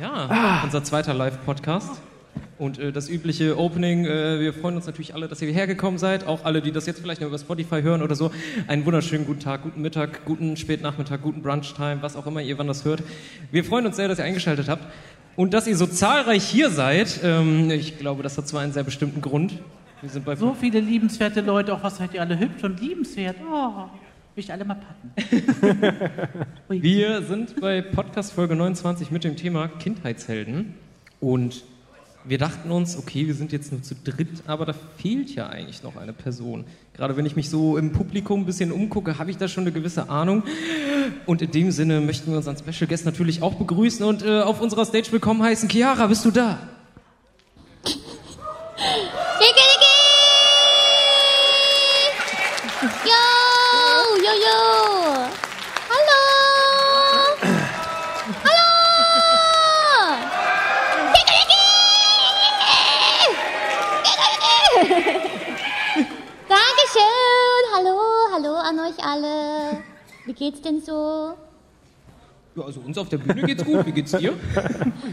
[0.00, 2.00] Ja, unser zweiter Live-Podcast.
[2.56, 5.98] Und äh, das übliche Opening, äh, wir freuen uns natürlich alle, dass ihr hierher gekommen
[5.98, 6.24] seid.
[6.24, 8.30] Auch alle, die das jetzt vielleicht nur über Spotify hören oder so.
[8.68, 12.68] Einen wunderschönen guten Tag, guten Mittag, guten Spätnachmittag, guten Brunchtime, was auch immer ihr wann
[12.68, 13.02] das hört.
[13.50, 14.84] Wir freuen uns sehr, dass ihr eingeschaltet habt.
[15.34, 18.84] Und dass ihr so zahlreich hier seid, ähm, ich glaube, das hat zwar einen sehr
[18.84, 19.54] bestimmten Grund.
[20.00, 23.36] Wir sind bei So viele liebenswerte Leute, auch was seid ihr alle hübsch und liebenswert.
[23.52, 23.86] Oh,
[24.38, 25.10] will ich alle mal packen.
[26.68, 30.74] Wir sind bei Podcast Folge 29 mit dem Thema Kindheitshelden.
[31.20, 31.64] Und
[32.24, 35.82] wir dachten uns, okay, wir sind jetzt nur zu dritt, aber da fehlt ja eigentlich
[35.82, 36.66] noch eine Person.
[36.94, 39.72] Gerade wenn ich mich so im Publikum ein bisschen umgucke, habe ich da schon eine
[39.72, 40.44] gewisse Ahnung.
[41.26, 44.60] Und in dem Sinne möchten wir unseren Special Guest natürlich auch begrüßen und äh, auf
[44.60, 45.68] unserer Stage willkommen heißen.
[45.68, 46.58] Chiara, bist du da?
[47.84, 47.94] Dicke,
[49.40, 49.88] dicke!
[53.04, 53.24] Yo,
[54.24, 54.58] yo, yo!
[55.90, 56.22] Hallo!
[58.44, 58.70] Hallo!
[61.14, 61.64] Dicke, dicke!
[64.04, 64.54] Dicke, dicke!
[66.48, 67.62] Dankeschön!
[67.74, 67.96] Hallo,
[68.32, 69.82] hallo an euch alle.
[70.24, 71.34] Wie geht's denn so?
[72.54, 73.86] Ja, also uns auf der Bühne geht's gut.
[73.86, 74.34] Wie geht's dir?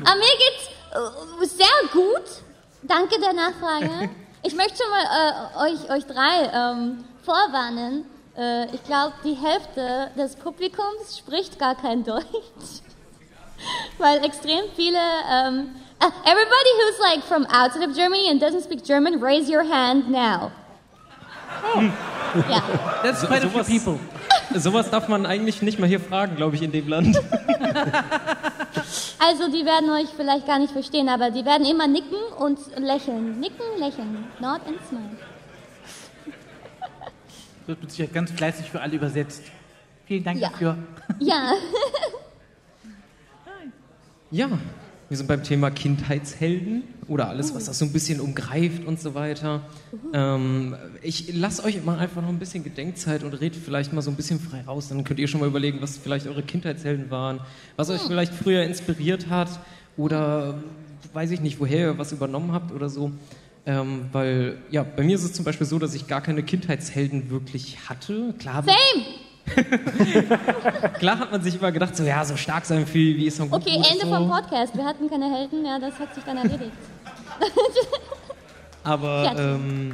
[0.03, 2.43] Ah, mir geht's äh, sehr gut.
[2.83, 4.09] Danke der Nachfrage.
[4.43, 8.05] Ich möchte schon mal äh, euch, euch drei ähm, vorwarnen.
[8.37, 12.25] Äh, ich glaube, die Hälfte des Publikums spricht gar kein Deutsch.
[13.97, 14.97] Weil extrem viele.
[14.97, 19.63] Um, uh, everybody who's like from outside of Germany and doesn't speak German, raise your
[19.63, 20.51] hand now.
[22.50, 22.61] Ja.
[23.03, 24.00] That's So- quite a few sowas- people.
[24.59, 27.17] Sowas darf man eigentlich nicht mal hier fragen, glaube ich, in dem Land.
[29.17, 33.39] Also die werden euch vielleicht gar nicht verstehen, aber die werden immer nicken und lächeln.
[33.39, 34.25] Nicken, lächeln.
[34.39, 35.09] Nod and smile.
[37.66, 39.42] Wird mit Sicherheit ganz fleißig für alle übersetzt.
[40.05, 40.49] Vielen Dank Ja.
[40.49, 40.77] dafür.
[41.20, 41.53] Ja.
[44.31, 44.47] Ja,
[45.16, 49.16] wir sind beim Thema Kindheitshelden oder alles, was das so ein bisschen umgreift und so
[49.16, 49.61] weiter.
[50.13, 54.11] Ähm, ich lasse euch mal einfach noch ein bisschen Gedenkzeit und redet vielleicht mal so
[54.11, 54.89] ein bisschen frei raus.
[54.89, 57.39] Dann könnt ihr schon mal überlegen, was vielleicht eure Kindheitshelden waren,
[57.77, 59.48] was euch vielleicht früher inspiriert hat
[59.95, 60.61] oder
[61.14, 63.09] weiß ich nicht, woher ihr was übernommen habt oder so.
[63.65, 67.30] Ähm, weil, ja, bei mir ist es zum Beispiel so, dass ich gar keine Kindheitshelden
[67.30, 68.33] wirklich hatte.
[68.37, 69.05] Klar, Same.
[71.00, 73.50] klar hat man sich immer gedacht, so ja, so stark sein wie, wie ist man
[73.50, 74.14] gut Okay, gut, Ende so.
[74.14, 74.76] vom Podcast.
[74.76, 76.72] Wir hatten keine Helden, ja, das hat sich dann erledigt.
[78.83, 79.56] Aber Ja.
[79.56, 79.94] ähm,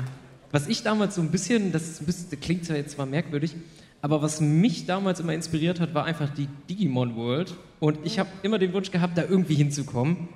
[0.51, 3.55] was ich damals so ein bisschen, das, ein bisschen, das klingt zwar jetzt zwar merkwürdig,
[4.01, 7.53] aber was mich damals immer inspiriert hat, war einfach die Digimon World.
[7.79, 10.27] Und ich habe immer den Wunsch gehabt, da irgendwie hinzukommen.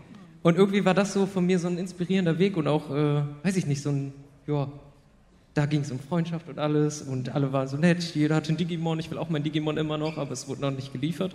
[0.44, 3.58] Und irgendwie war das so von mir so ein inspirierender Weg und auch, äh, weiß
[3.58, 4.14] ich nicht, so ein,
[4.47, 4.68] ja,
[5.55, 8.03] da ging es um Freundschaft und alles und alle waren so nett.
[8.13, 10.71] Jeder hatte einen Digimon, ich will auch mein Digimon immer noch, aber es wurde noch
[10.71, 11.33] nicht geliefert.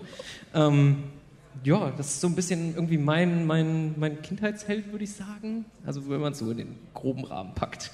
[0.55, 1.05] Ähm,
[1.65, 5.65] ja, das ist so ein bisschen irgendwie mein, mein, mein Kindheitsheld, würde ich sagen.
[5.87, 7.91] Also wenn man es so in den groben Rahmen packt.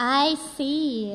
[0.00, 1.12] I see.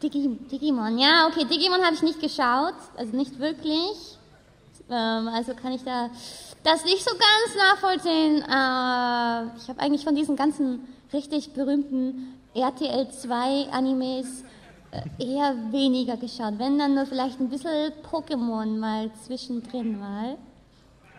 [0.00, 0.98] Digi Digimon.
[0.98, 4.16] Ja, okay, Digimon habe ich nicht geschaut, also nicht wirklich.
[4.88, 6.08] Ähm, also kann ich da
[6.62, 8.42] das nicht so ganz nachvollziehen.
[8.42, 14.44] Äh, ich habe eigentlich von diesen ganzen richtig berühmten RTL 2 Animes
[14.90, 16.58] äh, eher weniger geschaut.
[16.58, 20.36] Wenn dann nur vielleicht ein bisschen Pokémon mal zwischendrin mal.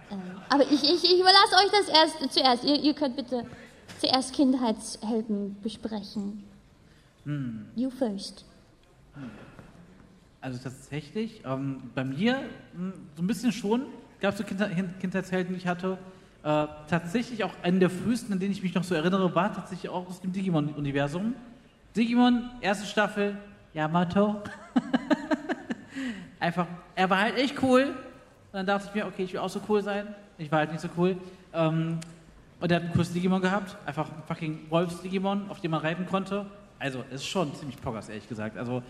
[0.10, 2.64] Ähm, aber ich, ich, ich überlasse euch das erst zuerst.
[2.64, 3.46] Ihr, ihr könnt bitte
[4.00, 6.44] zuerst Kindheitshelden besprechen.
[7.76, 8.46] You first.
[10.40, 12.40] Also tatsächlich, ähm, bei mir
[12.74, 13.88] mh, so ein bisschen schon,
[14.22, 15.98] gab es so Kinder Kindheitshelden, die ich hatte.
[16.48, 19.92] Äh, tatsächlich auch einen der frühesten, an den ich mich noch so erinnere, war tatsächlich
[19.92, 21.36] auch aus dem Digimon-Universum.
[21.94, 23.38] Digimon, erste Staffel,
[23.74, 24.42] Yamato.
[26.40, 27.88] Einfach, er war halt echt cool.
[27.88, 30.08] Und dann dachte ich mir, okay, ich will auch so cool sein.
[30.38, 31.18] Ich war halt nicht so cool.
[31.52, 32.00] Ähm,
[32.62, 33.76] und er hat ein cooles Digimon gehabt.
[33.86, 36.46] Einfach ein fucking Wolfs-Digimon, auf dem man reiten konnte.
[36.80, 38.58] Also, es ist schon ziemlich poggers, ehrlich gesagt.
[38.58, 38.82] Also,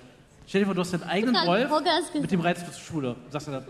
[0.45, 1.71] stell dir vor, du hast deinen eigenen Wolf,
[2.13, 3.15] mit dem reitest du zur Schule.
[3.31, 3.65] Sagst du dann,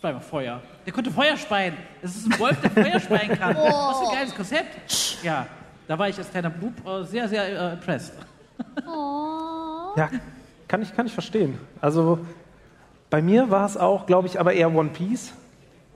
[0.00, 0.62] spei mal Feuer.
[0.86, 1.74] Der konnte Feuer speien.
[2.00, 3.54] Es ist ein Wolf, der Feuer speien kann.
[3.56, 5.18] Was für ein geiles Konzept.
[5.22, 5.46] Ja,
[5.86, 8.14] da war ich als kleiner Bub äh, sehr, sehr äh, impressed.
[8.88, 9.26] Oh.
[9.96, 10.08] Ja,
[10.68, 11.58] kann ich, kann ich verstehen.
[11.80, 12.20] Also
[13.10, 15.32] bei mir war es auch, glaube ich, aber eher One Piece.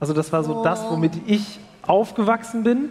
[0.01, 2.89] Also das war so das, womit ich aufgewachsen bin.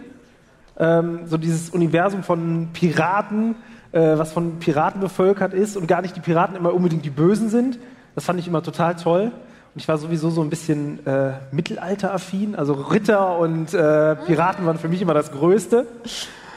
[0.77, 3.55] Ähm, so dieses Universum von Piraten,
[3.91, 7.49] äh, was von Piraten bevölkert ist und gar nicht die Piraten immer unbedingt die Bösen
[7.49, 7.77] sind.
[8.15, 9.31] Das fand ich immer total toll.
[9.75, 12.55] Und ich war sowieso so ein bisschen äh, mittelalteraffin.
[12.55, 15.85] Also Ritter und äh, Piraten waren für mich immer das Größte.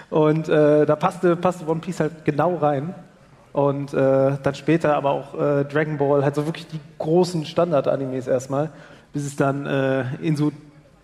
[0.08, 2.94] Und äh, da passte, passte One Piece halt genau rein.
[3.52, 8.28] Und äh, dann später aber auch äh, Dragon Ball, halt so wirklich die großen Standard-Animes
[8.28, 8.70] erstmal,
[9.12, 10.52] bis bis es dann äh, in so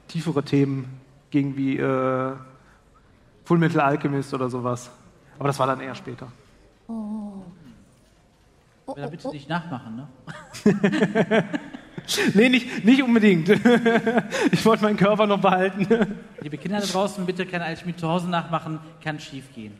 [0.06, 1.00] tiefere Themen
[1.30, 2.32] ging wie äh,
[3.44, 4.88] Full Metal Alchemist oder sowas.
[5.36, 6.28] Aber das war dann eher später.
[6.86, 7.42] Oh.
[8.86, 9.32] Oh, oh, bitte oh.
[9.32, 11.44] nicht nachmachen, ne?
[12.34, 13.48] Nee, nicht, nicht unbedingt.
[14.52, 15.86] ich wollte meinen Körper noch behalten.
[16.40, 19.72] Liebe Kinder da draußen, bitte keine Alchemie zu Hause nachmachen, kann schief gehen.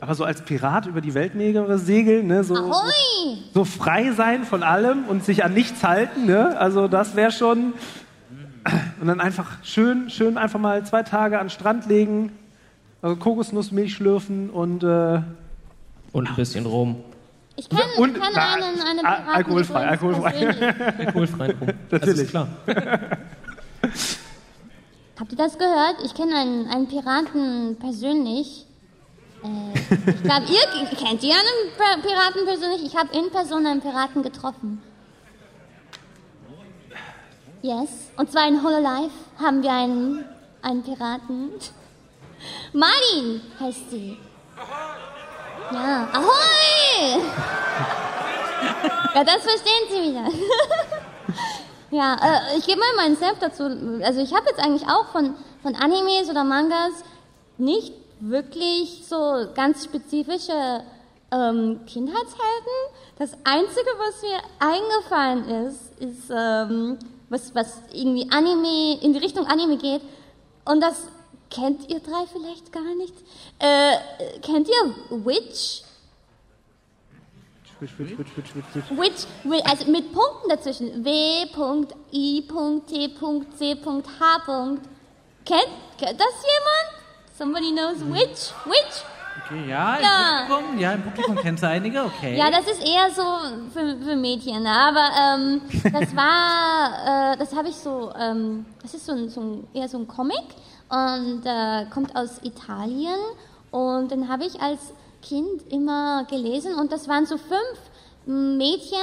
[0.00, 3.36] Aber so als Pirat über die Weltmeere segeln, ne, so, Ahoi!
[3.52, 6.56] so frei sein von allem und sich an nichts halten, ne?
[6.58, 7.74] Also das wäre schon.
[9.00, 12.32] Und dann einfach schön, schön einfach mal zwei Tage an den Strand legen,
[13.00, 15.22] also Kokosnussmilch schlürfen und äh,
[16.12, 16.96] Und ein bisschen Rum.
[17.60, 21.50] Ich kenne Und- kenn na, einen, einen Al- Piraten alkoholfrei, alkoholfrei.
[21.60, 21.68] Rum.
[21.90, 22.20] Das Natürlich.
[22.22, 22.48] ist klar.
[25.20, 25.96] Habt ihr das gehört?
[26.02, 28.64] Ich kenne einen, einen Piraten persönlich.
[29.44, 29.74] Äh,
[30.10, 32.82] ich glaube, ihr kennt ihr einen Pir- Piraten persönlich?
[32.86, 34.80] Ich habe in Person einen Piraten getroffen.
[37.60, 37.90] Yes.
[38.16, 40.24] Und zwar in Hololive haben wir einen,
[40.62, 41.50] einen Piraten.
[42.72, 44.16] Marlin heißt sie.
[45.72, 46.08] Ja.
[46.14, 46.79] Ahoi!
[49.12, 50.24] Ja, das verstehen Sie wieder.
[51.92, 53.64] Ja, äh, ich gebe mal meinen Senf dazu.
[54.04, 56.92] Also ich habe jetzt eigentlich auch von, von Animes oder Mangas
[57.58, 60.84] nicht wirklich so ganz spezifische
[61.32, 62.76] ähm, Kindheitshelden.
[63.18, 66.98] Das Einzige, was mir eingefallen ist, ist ähm,
[67.28, 70.02] was, was irgendwie Anime, in die Richtung Anime geht.
[70.64, 71.08] Und das
[71.50, 73.14] kennt ihr drei vielleicht gar nicht.
[73.58, 73.96] Äh,
[74.42, 74.94] kennt ihr
[75.26, 75.82] Witch?
[77.80, 79.26] Witch, Witch, Witch, Witch, Witch, Witch.
[79.44, 81.02] Which, also mit Punkten dazwischen.
[81.02, 81.10] W.
[82.12, 82.42] I.
[82.86, 83.16] T.
[83.56, 83.74] C.
[83.74, 84.78] H.
[85.46, 87.00] Kennt, kennt das jemand?
[87.36, 88.52] Somebody knows which?
[88.66, 89.02] Which?
[89.46, 90.46] Okay, ja, im Ja.
[90.46, 92.36] Publikum, ja, im Publikum kennst du einige, okay.
[92.36, 93.22] Ja, das ist eher so
[93.72, 94.70] für, für Mädchen, ne?
[94.70, 99.40] aber ähm, das war, äh, das habe ich so, ähm, das ist so ein, so
[99.40, 100.44] ein, eher so ein Comic
[100.90, 103.18] und äh, kommt aus Italien
[103.70, 107.78] und den habe ich als Kind immer gelesen und das waren so fünf
[108.26, 108.98] Mädchen,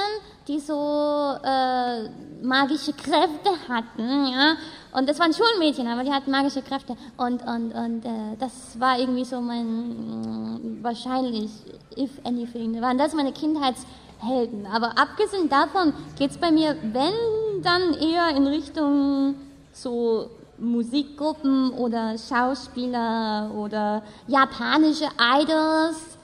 [0.46, 2.08] die so äh,
[2.42, 4.56] magische Kräfte hatten, ja.
[4.92, 6.96] Und das waren Schulmädchen, aber die hatten magische Kräfte.
[7.16, 11.50] Und, und, und äh, das war irgendwie so mein, mh, wahrscheinlich,
[11.96, 14.66] if anything, waren das meine Kindheitshelden.
[14.72, 19.34] Aber abgesehen davon geht's bei mir, wenn, dann eher in Richtung
[19.72, 26.18] so Musikgruppen oder Schauspieler oder japanische Idols.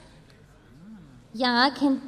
[1.33, 2.01] Ja, kennt,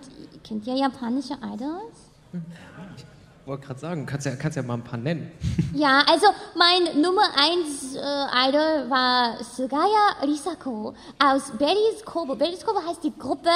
[0.43, 2.07] kennt ihr japanische Idols?
[2.33, 5.31] Ich wollte gerade sagen, kannst ja, kannst ja mal ein paar nennen.
[5.73, 6.25] Ja, also
[6.55, 7.99] mein Nummer 1 äh,
[8.49, 12.35] Idol war Sugaya Risako aus Betty's Kobo.
[12.35, 13.51] Betty's Kobo heißt die Gruppe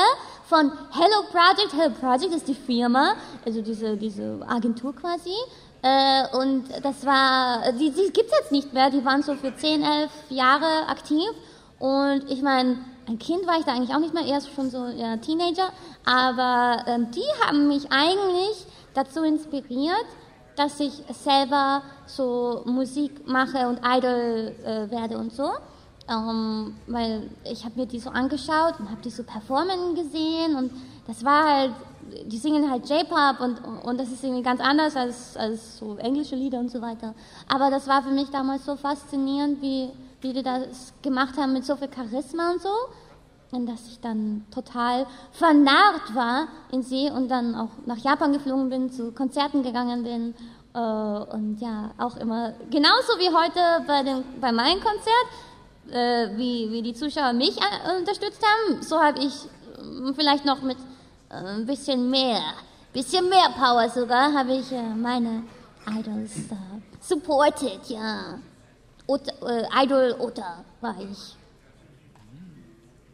[0.46, 1.74] von Hello Project.
[1.74, 5.34] Hello Project ist die Firma, also diese, diese Agentur quasi.
[5.82, 9.82] Äh, und das war, die, die gibt's jetzt nicht mehr, die waren so für 10,
[9.82, 11.30] 11 Jahre aktiv.
[11.80, 14.86] Und ich meine, ein Kind war ich da eigentlich auch nicht mehr, erst schon so
[14.88, 15.70] ja, Teenager.
[16.06, 20.06] Aber ähm, die haben mich eigentlich dazu inspiriert,
[20.56, 25.50] dass ich selber so Musik mache und Idol äh, werde und so.
[26.08, 30.72] Ähm, weil ich habe mir die so angeschaut und habe die so performen gesehen und
[31.12, 31.74] das war halt,
[32.26, 36.36] die singen halt J-Pop und, und das ist irgendwie ganz anders als, als so englische
[36.36, 37.14] Lieder und so weiter.
[37.50, 39.90] Aber das war für mich damals so faszinierend, wie,
[40.22, 42.70] wie die das gemacht haben mit so viel Charisma und so.
[43.52, 48.70] Und dass ich dann total vernarrt war in sie und dann auch nach Japan geflogen
[48.70, 50.34] bin, zu Konzerten gegangen bin.
[50.74, 55.28] Äh, und ja, auch immer, genauso wie heute bei, dem, bei meinem Konzert,
[55.92, 59.34] äh, wie, wie die Zuschauer mich äh, unterstützt haben, so habe ich
[59.82, 60.78] äh, vielleicht noch mit
[61.32, 62.42] ein bisschen mehr,
[62.94, 65.44] bisschen mehr Power sogar, habe ich äh, meine
[65.88, 66.56] Idols äh,
[67.00, 68.40] supported, ja.
[69.08, 71.36] Ota, äh, Idol Ota war ich.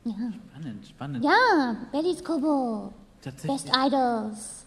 [0.05, 0.13] Ja.
[0.13, 1.25] Spannend, spannend.
[1.25, 2.93] Ja, Betty's Kobo.
[3.23, 4.65] Best Idols.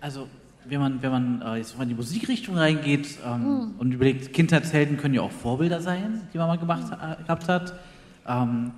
[0.00, 0.26] Also,
[0.66, 3.74] wenn man, wenn man äh, jetzt mal in die Musikrichtung reingeht ähm, Hm.
[3.78, 7.74] und überlegt, Kindheitshelden können ja auch Vorbilder sein, die man mal gemacht, äh, gehabt hat.
[8.26, 8.72] Ähm,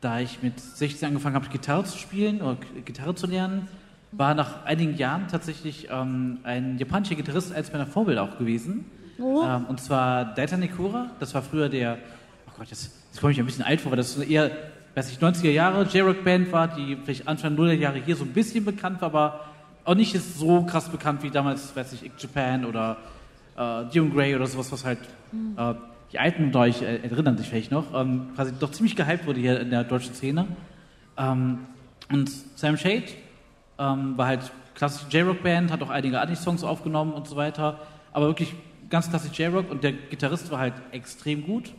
[0.00, 3.68] da ich mit 16 angefangen habe, Gitarre zu spielen oder Gitarre zu lernen,
[4.12, 8.86] war nach einigen Jahren tatsächlich ähm, ein japanischer Gitarrist als meiner Vorbilder auch gewesen.
[9.20, 9.42] Oh.
[9.42, 11.98] Ähm, und zwar Daita Nikura, das war früher der,
[12.46, 14.50] oh Gott, das, das komme ich ein bisschen alt vor, weil das so eher,
[14.94, 18.64] weiß ich, 90er Jahre J-Rock-Band war, die vielleicht Anfang 0er Jahre hier so ein bisschen
[18.64, 19.40] bekannt war, aber
[19.84, 22.98] auch nicht ist so krass bekannt wie damals, weiß ich, Ick Japan oder
[23.56, 24.98] äh, Dion Grey oder sowas, was halt
[25.56, 25.74] äh,
[26.12, 29.40] die Alten unter euch äh, erinnern sich vielleicht noch, ähm, quasi doch ziemlich gehypt wurde
[29.40, 30.46] hier in der deutschen Szene.
[31.16, 31.58] Ähm,
[32.10, 33.04] und Sam Shade
[33.78, 37.80] ähm, war halt klassische J-Rock-Band, hat auch einige Anti-Songs aufgenommen und so weiter.
[38.12, 38.54] Aber wirklich
[38.88, 41.74] ganz klassisch J-Rock und der Gitarrist war halt extrem gut.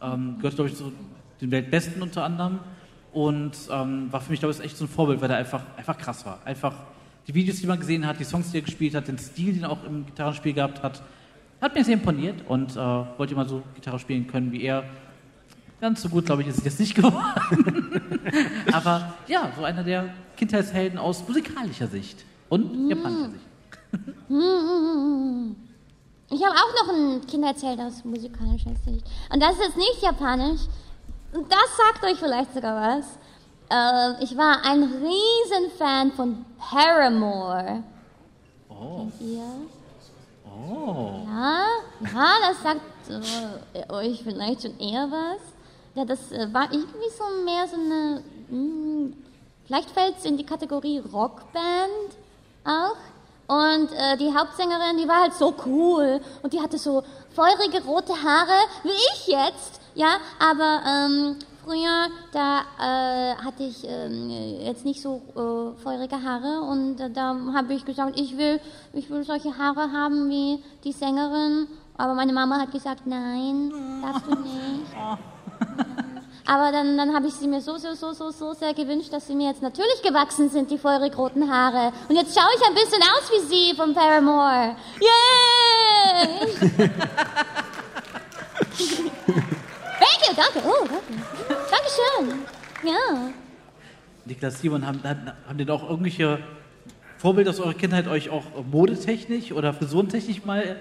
[0.00, 0.92] Ähm, gehört, glaube ich, zu
[1.40, 2.60] den Weltbesten unter anderem.
[3.12, 5.98] Und ähm, war für mich, glaube ich, echt so ein Vorbild, weil er einfach, einfach
[5.98, 6.40] krass war.
[6.44, 6.74] Einfach
[7.26, 9.64] die Videos, die man gesehen hat, die Songs, die er gespielt hat, den Stil, den
[9.64, 11.02] er auch im Gitarrenspiel gehabt hat,
[11.60, 14.84] hat mir sehr imponiert und äh, wollte mal so Gitarre spielen können wie er.
[15.80, 18.02] Ganz so gut, glaube ich, ist es jetzt nicht geworden.
[18.72, 23.44] Aber ja, so einer der Kindheitshelden aus musikalischer Sicht und japanischer Sicht.
[26.30, 29.06] Ich habe auch noch einen Kindheitsheld aus musikalischer Sicht.
[29.32, 30.62] Und das ist jetzt nicht japanisch.
[31.32, 33.18] Und Das sagt euch vielleicht sogar was.
[33.70, 37.82] Äh, ich war ein Riesenfan von Paramore.
[38.68, 38.98] Oh.
[38.98, 39.42] Kennt ihr?
[42.14, 42.80] Ja, das sagt
[43.74, 45.40] äh, euch vielleicht schon eher was.
[45.96, 48.22] Ja, das äh, war irgendwie so mehr so eine.
[48.50, 49.14] Mh,
[49.66, 52.10] vielleicht fällt es in die Kategorie Rockband
[52.64, 52.96] auch.
[53.46, 57.02] Und äh, die Hauptsängerin, die war halt so cool und die hatte so
[57.34, 59.80] feurige rote Haare, wie ich jetzt.
[59.94, 64.30] Ja, aber ähm, früher, da äh, hatte ich ähm,
[64.60, 68.60] jetzt nicht so äh, feurige Haare und äh, da habe ich gesagt, ich will,
[68.92, 71.66] ich will solche Haare haben wie die Sängerin.
[71.96, 73.72] Aber meine Mama hat gesagt, nein,
[74.02, 74.92] darfst du nicht.
[76.46, 79.26] Aber dann, dann habe ich sie mir so, so, so, so, so sehr gewünscht, dass
[79.26, 81.92] sie mir jetzt natürlich gewachsen sind, die feurig roten Haare.
[82.08, 84.76] Und jetzt schaue ich ein bisschen aus wie sie von Paramore.
[85.00, 86.50] Yay!
[90.00, 90.62] Thank you, danke.
[90.66, 91.14] Oh, danke.
[91.70, 92.42] Dankeschön.
[92.82, 93.32] Ja.
[94.26, 96.40] Niklas Simon, haben, haben denn auch irgendwelche
[97.16, 100.76] Vorbilder aus eurer Kindheit euch auch modetechnisch oder frisurentechnisch mal,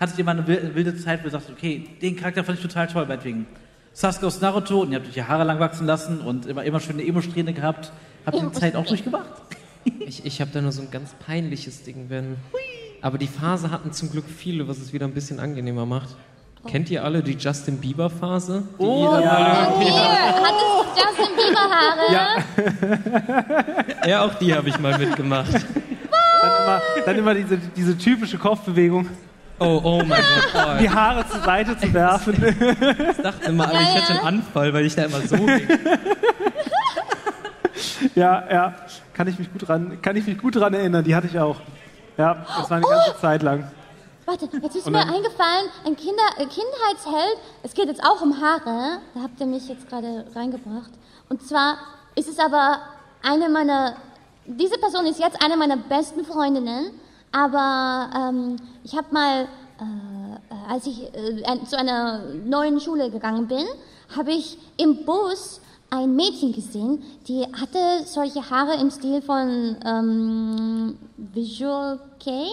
[0.00, 2.62] hattet ihr mal eine wil- wilde Zeit, wo ihr sagt, okay, den Charakter fand ich
[2.62, 3.46] total toll, meinetwegen
[3.92, 6.80] Sasuke aus Naruto und ihr habt euch die Haare lang wachsen lassen und immer, immer
[6.80, 7.92] schöne Emo-Strähne gehabt.
[8.26, 9.26] Habt ihr die Zeit auch durchgemacht?
[10.00, 12.36] Ich, ich habe da nur so ein ganz peinliches Ding, wenn.
[13.02, 16.16] Aber die Phase hatten zum Glück viele, was es wieder ein bisschen angenehmer macht.
[16.66, 18.64] Kennt ihr alle die Justin Bieber Phase?
[18.80, 22.34] Die Oh, jeder mal Und hier, hattest Justin Bieber Haare?
[24.02, 25.52] irgendwie- ja, auch die habe ich mal mitgemacht.
[26.42, 29.08] Dann immer, dann immer diese, diese typische Kopfbewegung,
[29.58, 30.22] Oh, oh mein
[30.52, 30.80] Gott.
[30.80, 32.34] die Haare zur Seite zu werfen.
[33.10, 35.36] Ich dachte immer, aber ich hätte einen Anfall, weil ich da immer so.
[38.14, 38.74] ja, ja,
[39.14, 41.04] kann ich mich gut dran, kann ich mich gut dran erinnern.
[41.04, 41.56] Die hatte ich auch.
[42.18, 43.70] Ja, das war eine ganze Zeit lang.
[44.26, 48.98] Warte, jetzt ist mir eingefallen, ein Kinder, äh, Kindheitsheld, es geht jetzt auch um Haare,
[49.14, 50.90] da habt ihr mich jetzt gerade reingebracht.
[51.28, 51.78] Und zwar
[52.16, 52.80] ist es aber
[53.22, 53.94] eine meiner,
[54.44, 56.90] diese Person ist jetzt eine meiner besten Freundinnen,
[57.36, 63.66] aber ähm, ich habe mal, äh, als ich äh, zu einer neuen Schule gegangen bin,
[64.16, 70.98] habe ich im Bus ein Mädchen gesehen, die hatte solche Haare im Stil von ähm,
[71.16, 72.48] Visual Kei.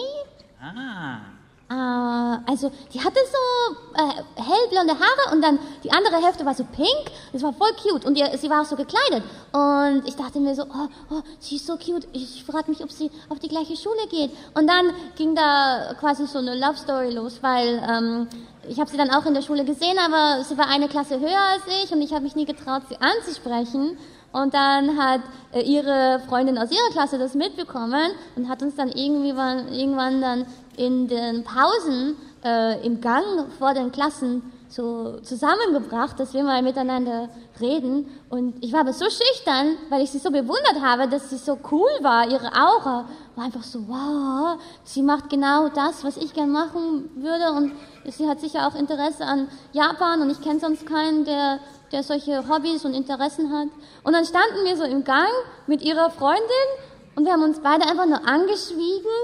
[0.60, 1.33] Ah.
[1.70, 6.64] Äh, also die hatte so äh, hellblonde Haare und dann die andere Hälfte war so
[6.64, 7.10] pink.
[7.32, 9.22] Das war voll cute und ihr, sie war auch so gekleidet.
[9.52, 12.06] Und ich dachte mir so, oh, oh sie ist so cute.
[12.12, 14.30] Ich frage mich, ob sie auf die gleiche Schule geht.
[14.54, 18.28] Und dann ging da quasi so eine Love Story los, weil ähm,
[18.68, 21.40] ich habe sie dann auch in der Schule gesehen, aber sie war eine Klasse höher
[21.52, 23.96] als ich und ich habe mich nie getraut, sie anzusprechen.
[24.32, 25.20] Und dann hat
[25.52, 30.20] äh, ihre Freundin aus ihrer Klasse das mitbekommen und hat uns dann irgendwie wann, irgendwann
[30.20, 33.24] dann in den Pausen äh, im Gang
[33.58, 37.28] vor den Klassen so zusammengebracht, dass wir mal miteinander
[37.60, 38.08] reden.
[38.28, 41.58] Und ich war aber so schüchtern, weil ich sie so bewundert habe, dass sie so
[41.70, 42.28] cool war.
[42.28, 47.52] Ihre Aura war einfach so, wow, sie macht genau das, was ich gern machen würde.
[47.52, 47.72] Und
[48.12, 51.60] sie hat sicher auch Interesse an Japan und ich kenne sonst keinen, der
[51.94, 53.68] der solche Hobbys und Interessen hat.
[54.02, 55.30] Und dann standen wir so im Gang
[55.68, 56.68] mit ihrer Freundin
[57.14, 59.14] und wir haben uns beide einfach nur angeschwiegen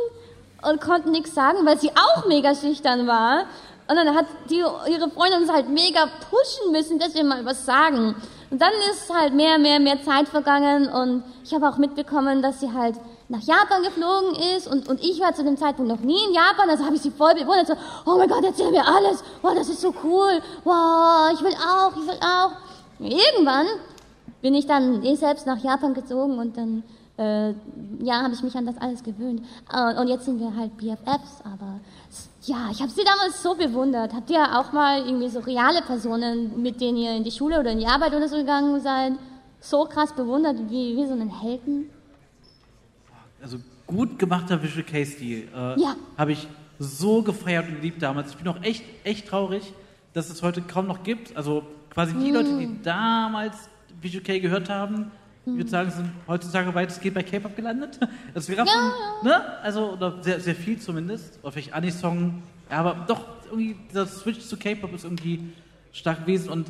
[0.62, 3.45] und konnten nichts sagen, weil sie auch mega schüchtern war.
[3.88, 7.67] Und dann hat die, ihre Freundin uns halt mega pushen müssen, dass wir mal was
[7.67, 8.14] sagen.
[8.50, 12.61] Und dann ist halt mehr, mehr, mehr Zeit vergangen und ich habe auch mitbekommen, dass
[12.61, 12.97] sie halt
[13.29, 16.69] nach Japan geflogen ist und, und ich war zu dem Zeitpunkt noch nie in Japan,
[16.69, 17.75] also habe ich sie voll bewundert, so,
[18.05, 21.93] oh mein Gott, erzähl mir alles, wow, das ist so cool, wow, ich will auch,
[21.97, 22.50] ich will auch.
[22.99, 23.67] Irgendwann
[24.43, 26.83] bin ich dann eh selbst nach Japan gezogen und dann,
[27.21, 27.50] äh,
[28.03, 29.43] ja, habe ich mich an das alles gewöhnt.
[29.73, 31.81] Äh, und jetzt sind wir halt BFFs, aber
[32.43, 34.15] ja, ich habe sie damals so bewundert.
[34.15, 37.73] Habt ihr auch mal irgendwie so reale Personen, mit denen ihr in die Schule oder
[37.73, 39.12] in die Arbeit oder so gegangen seid,
[39.61, 41.91] so krass bewundert wie, wie so einen Helden?
[43.43, 45.49] Also gut gemachter Visual K-Stil.
[45.55, 45.97] Äh, Ja.
[46.17, 46.49] Habe ich
[46.79, 48.31] so gefeiert und geliebt damals.
[48.31, 49.75] Ich bin auch echt, echt traurig,
[50.15, 51.37] dass es heute kaum noch gibt.
[51.37, 53.69] Also quasi die Leute, die damals
[54.00, 55.11] Visual K gehört haben,
[55.47, 57.99] ich würde sagen, sind heutzutage weitestgehend bei K-Pop gelandet.
[58.35, 58.93] Das wäre ja,
[59.25, 59.43] ne?
[59.63, 61.39] Also, oder sehr, sehr viel zumindest.
[61.43, 62.43] Oder vielleicht Anisong.
[62.71, 65.41] Ja, aber doch, irgendwie, dieser Switch zu K-Pop ist irgendwie
[65.93, 66.69] stark gewesen und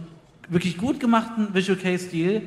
[0.48, 2.42] wirklich gut gemachten Visual K-Stil.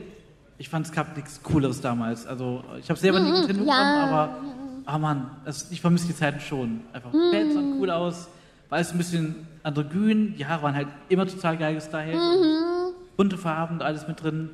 [0.57, 2.25] Ich fand, es gab nichts Cooleres damals.
[2.25, 3.73] Also, ich habe selber nie Mhm, Nintendo ja.
[3.73, 4.37] bekommen, aber,
[4.85, 6.81] ah Mann, das, ich vermisse die Zeiten schon.
[6.93, 7.31] Einfach, Mhm.
[7.31, 8.27] Bands sahen cool aus,
[8.69, 12.15] war alles ein bisschen androgyn, die Haare waren halt immer total geil gestylt.
[12.15, 12.93] Mhm.
[13.17, 14.49] Bunte Farben, alles mit drin.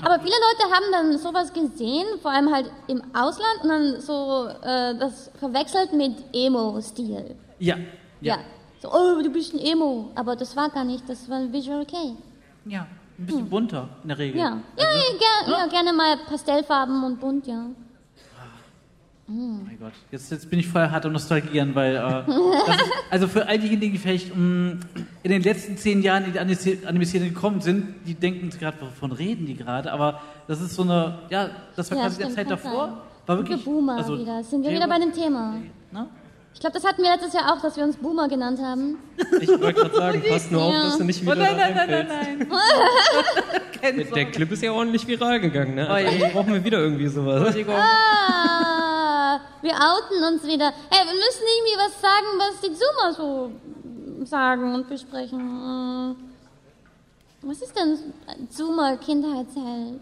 [0.00, 4.48] Aber viele Leute haben dann sowas gesehen, vor allem halt im Ausland und dann so
[4.62, 7.36] äh, das verwechselt mit Emo-Stil.
[7.58, 7.76] Ja.
[8.20, 8.38] Ja.
[8.80, 10.10] So, oh, du bist ein Emo.
[10.14, 12.16] Aber das war gar nicht, das war ein Visual K.
[12.64, 12.86] Ja,
[13.18, 14.40] ein bisschen bunter in der Regel.
[14.40, 14.58] Ja.
[14.78, 17.66] Ja, ja, ger ja, gerne mal Pastellfarben und bunt, ja.
[19.28, 19.32] Oh
[19.64, 22.00] mein Gott, jetzt, jetzt bin ich voll hart am Nostalgieren, weil, äh,
[22.66, 24.78] das ist, also für all diejenigen, die vielleicht mh,
[25.22, 29.12] in den letzten zehn Jahren in die Anime- Anime-Szene gekommen sind, die denken gerade, wovon
[29.12, 32.50] reden die gerade, aber das ist so eine, ja, das war Ja, quasi der Zeit
[32.50, 32.96] davor, sein.
[33.26, 34.42] war Wir wirklich, Boomer also, wieder.
[34.42, 35.54] Sind wir J-Rock- wieder bei dem Thema.
[35.92, 36.06] Ne?
[36.54, 38.96] Ich glaube, das hatten wir letztes Jahr auch, dass wir uns Boomer genannt haben.
[39.40, 40.82] Ich wollte gerade sagen, pass nur auf, Ja.
[40.82, 42.48] dass du nicht Oh wieder nein, da nein, nein, nein, nein.
[43.80, 44.24] Keine Der.
[44.26, 45.86] Clip ist ja ordentlich viral gegangen, ne?
[45.88, 45.92] Oh.
[45.94, 47.36] Also brauchen wir wieder irgendwie sowas.
[47.38, 47.74] Entschuldigung.
[49.32, 50.72] Ah, wir outen uns wieder.
[50.90, 55.38] Hey, wir müssen irgendwie was sagen, was die Zoomer so sagen und besprechen.
[55.40, 56.16] Hm.
[57.42, 60.00] Was ist denn ein Zoomer-Kindheitsheld?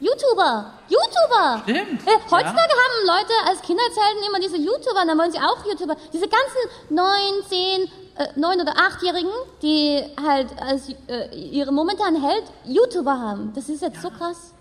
[0.00, 0.72] YouTuber!
[0.88, 1.62] YouTuber!
[1.62, 5.96] Stimmt, Äh, heutzutage haben Leute als Kindheitshelden immer diese YouTuber, dann wollen sie auch YouTuber.
[6.12, 7.84] Diese ganzen neun, zehn,
[8.16, 9.30] äh, neun oder achtjährigen,
[9.62, 13.52] die halt als äh, ihre momentanen Held YouTuber haben.
[13.54, 14.52] Das ist jetzt so krass.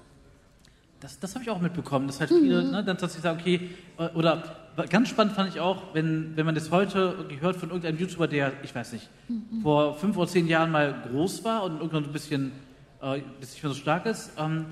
[1.01, 4.07] Das, das habe ich auch mitbekommen, dass halt viele, ne, dann tatsächlich sagen, okay, äh,
[4.15, 4.43] oder
[4.89, 8.27] ganz spannend fand ich auch, wenn, wenn man das heute irgendwie hört von irgendeinem YouTuber,
[8.27, 9.09] der, ich weiß nicht,
[9.63, 12.51] vor fünf oder zehn Jahren mal groß war und irgendwann ein bisschen,
[13.01, 14.65] äh, bisschen so stark ist, ähm,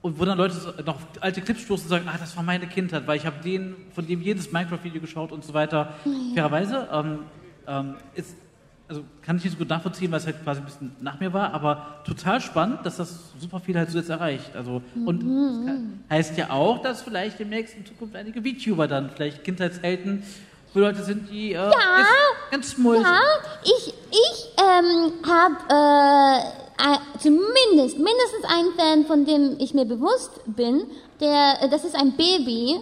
[0.00, 0.54] und wo dann Leute
[0.86, 3.74] noch alte Clips stoßen und sagen, ah, das war meine Kindheit, weil ich habe den,
[3.92, 5.94] von dem jedes Minecraft-Video geschaut und so weiter.
[6.32, 7.18] Fairerweise, ähm,
[7.66, 8.36] ähm, ist,
[8.88, 11.32] also kann ich nicht so gut nachvollziehen, weil es halt quasi ein bisschen nach mir
[11.32, 14.54] war, aber total spannend, dass das super viel halt so jetzt erreicht.
[14.54, 19.10] Also, und das kann- heißt ja auch, dass vielleicht demnächst in Zukunft einige VTuber dann
[19.10, 20.22] vielleicht Kindheitshelden
[20.72, 23.18] für Leute sind, die äh, jetzt ganz small Ja,
[23.64, 30.84] ich, ich ähm, habe äh, zumindest mindestens einen Fan, von dem ich mir bewusst bin.
[31.20, 32.78] Der, äh, das ist ein Baby.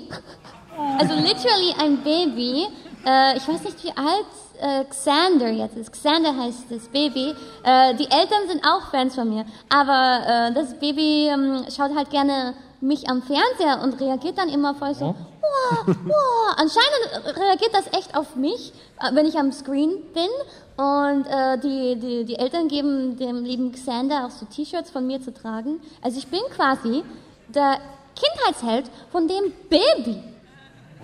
[0.98, 2.66] Also literally ein Baby.
[3.07, 4.26] Äh, ich weiß nicht, wie alt
[4.60, 5.92] äh, Xander jetzt ist.
[5.92, 7.34] Xander heißt das Baby.
[7.62, 9.44] Äh, die Eltern sind auch Fans von mir.
[9.68, 14.74] Aber äh, das Baby ähm, schaut halt gerne mich am Fernseher und reagiert dann immer
[14.74, 16.56] voll so, wow, wow.
[16.56, 20.28] Anscheinend reagiert das echt auf mich, äh, wenn ich am Screen bin.
[20.76, 25.20] Und äh, die, die, die Eltern geben dem lieben Xander auch so T-Shirts von mir
[25.20, 25.80] zu tragen.
[26.02, 27.04] Also ich bin quasi
[27.48, 27.78] der
[28.14, 30.22] Kindheitsheld von dem Baby.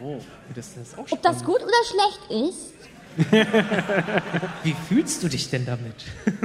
[0.02, 0.18] Oh,
[0.54, 2.69] das ist auch Ob das gut oder schlecht ist?
[4.62, 5.94] Wie fühlst du dich denn damit?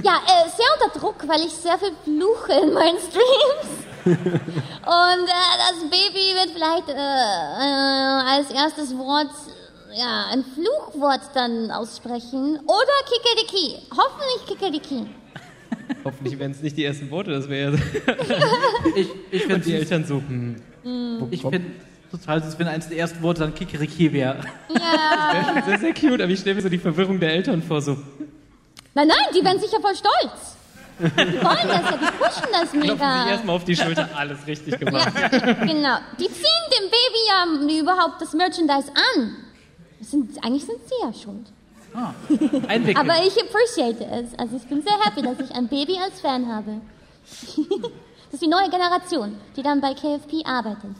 [0.03, 3.85] Ja, äh, sehr unter Druck, weil ich sehr viel fluche in meinen Streams.
[4.05, 9.29] Und äh, das Baby wird vielleicht äh, äh, als erstes Wort
[9.95, 12.59] ja, ein Fluchwort dann aussprechen.
[12.65, 13.81] Oder Kikeriki.
[13.91, 15.05] Hoffentlich Kikeriki.
[16.03, 17.73] Hoffentlich wären es nicht die ersten Worte, das wäre
[18.95, 20.55] Ich, ich Und finde die Eltern so, hm.
[21.31, 21.65] ich find
[22.11, 24.39] total süß, wenn eins der ersten Worte dann Kikeriki wäre.
[24.69, 25.63] Ja.
[25.65, 27.97] Sehr, sehr cute, aber ich stelle mir so die Verwirrung der Eltern vor, so
[28.93, 30.55] Nein, nein, die werden sicher voll stolz.
[30.99, 31.03] Die
[31.43, 33.27] wollen das ja, die pushen das klopfen sich mega.
[33.29, 35.11] erstmal auf die Schulter, alles richtig gemacht.
[35.19, 35.27] Ja,
[35.65, 35.97] genau.
[36.17, 39.35] Die ziehen dem Baby ja überhaupt das Merchandise an.
[39.99, 41.47] Das sind, eigentlich sind sie ja schuld.
[41.93, 42.13] Ah,
[42.69, 42.97] einwickeln.
[43.09, 44.39] Aber ich appreciate es.
[44.39, 46.81] Also ich bin sehr happy, dass ich ein Baby als Fan habe.
[48.31, 50.91] Das ist die neue Generation, die dann bei KFP arbeitet.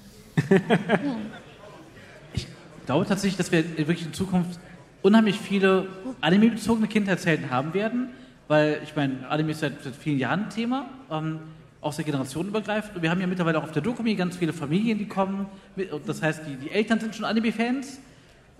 [2.34, 2.48] Ich
[2.86, 4.60] glaube tatsächlich, dass wir wirklich in Zukunft
[5.02, 5.88] unheimlich viele
[6.22, 8.10] anime-bezogene Kindheitshelden haben werden,
[8.48, 11.40] weil ich meine, Anime ist seit, seit vielen Jahren ein Thema, ähm,
[11.82, 12.96] auch sehr generationenübergreifend.
[12.96, 15.46] Und wir haben ja mittlerweile auch auf der Dokumi ganz viele Familien, die kommen.
[15.76, 18.00] Mit, das heißt, die, die Eltern sind schon Anime-Fans,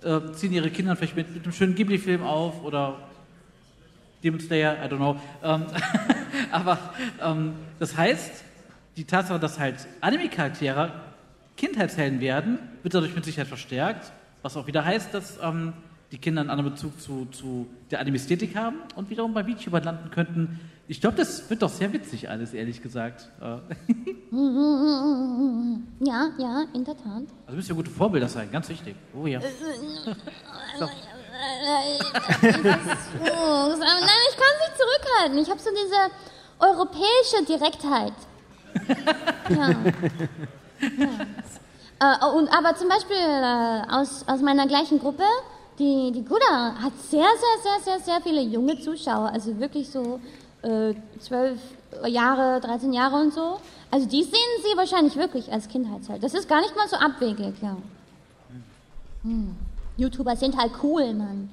[0.02, 2.98] äh, ziehen ihre Kinder vielleicht mit, mit einem schönen Ghibli-Film auf oder
[4.22, 5.20] Demon Slayer, I don't know.
[5.42, 5.66] Ähm,
[6.52, 6.78] aber
[7.22, 8.44] ähm, das heißt,
[8.96, 10.92] die Tatsache, dass halt Anime-Charaktere
[11.56, 15.72] Kindheitshelden werden, wird dadurch mit Sicherheit verstärkt, was auch wieder heißt, dass ähm,
[16.12, 20.10] die Kinder einen anderen Bezug zu, zu der Anime-Ästhetik haben und wiederum bei VTubern landen
[20.10, 20.60] könnten.
[20.88, 23.28] Ich glaube, das wird doch sehr witzig alles, ehrlich gesagt.
[23.40, 23.56] Äh,
[26.00, 27.22] Ja, ja, in der Tat.
[27.46, 28.94] Also müssen ja gute Vorbilder sein, ganz wichtig.
[29.14, 29.40] Oh ja.
[33.18, 35.38] Oh, nein, ich kann nicht zurückhalten.
[35.38, 36.10] Ich habe so diese
[36.58, 38.14] europäische Direktheit.
[39.50, 39.74] ja.
[40.80, 41.08] Ja.
[41.98, 45.22] Äh, und, aber zum Beispiel äh, aus, aus meiner gleichen Gruppe,
[45.78, 50.20] die, die Guda hat sehr, sehr, sehr, sehr, sehr viele junge Zuschauer, also wirklich so
[50.62, 51.58] äh, zwölf
[52.06, 53.58] Jahre, 13 Jahre und so.
[53.90, 56.22] Also die sehen sie wahrscheinlich wirklich als Kindheitsheld.
[56.22, 57.76] Das ist gar nicht mal so abwegig, ja.
[59.22, 59.56] Hm.
[59.96, 61.48] YouTuber sind halt cool, Mann.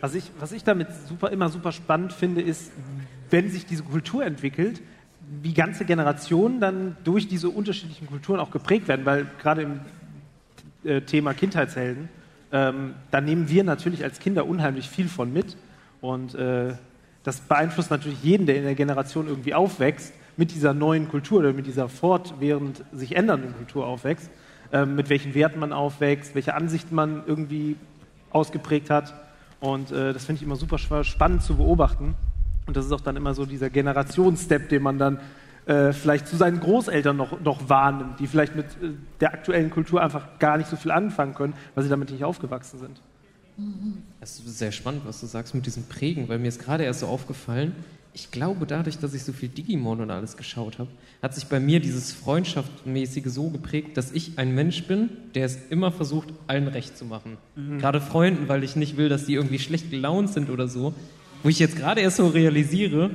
[0.00, 2.72] Was ich, was ich damit super, immer super spannend finde, ist,
[3.30, 4.82] wenn sich diese Kultur entwickelt,
[5.40, 9.80] wie ganze Generationen dann durch diese unterschiedlichen Kulturen auch geprägt werden, weil gerade im
[10.84, 12.08] äh, Thema Kindheitshelden,
[12.52, 15.56] ähm, da nehmen wir natürlich als Kinder unheimlich viel von mit
[16.00, 16.74] und äh,
[17.24, 21.52] das beeinflusst natürlich jeden, der in der Generation irgendwie aufwächst, mit dieser neuen Kultur oder
[21.52, 24.30] mit dieser fortwährend sich ändernden Kultur aufwächst,
[24.72, 27.76] äh, mit welchen Werten man aufwächst, welche Ansichten man irgendwie
[28.30, 29.14] ausgeprägt hat.
[29.60, 32.14] Und äh, das finde ich immer super spannend zu beobachten.
[32.66, 35.18] Und das ist auch dann immer so dieser Generationsstep, den man dann
[35.66, 40.02] äh, vielleicht zu seinen Großeltern noch, noch wahrnimmt, die vielleicht mit äh, der aktuellen Kultur
[40.02, 43.00] einfach gar nicht so viel anfangen können, weil sie damit nicht aufgewachsen sind.
[44.20, 47.00] Das ist sehr spannend, was du sagst mit diesem Prägen, weil mir ist gerade erst
[47.00, 47.74] so aufgefallen,
[48.14, 50.90] ich glaube, dadurch, dass ich so viel Digimon und alles geschaut habe,
[51.22, 55.58] hat sich bei mir dieses Freundschaftsmäßige so geprägt, dass ich ein Mensch bin, der es
[55.70, 57.38] immer versucht, allen recht zu machen.
[57.56, 57.78] Mhm.
[57.78, 60.92] Gerade Freunden, weil ich nicht will, dass die irgendwie schlecht gelaunt sind oder so.
[61.42, 63.10] Wo ich jetzt gerade erst so realisiere,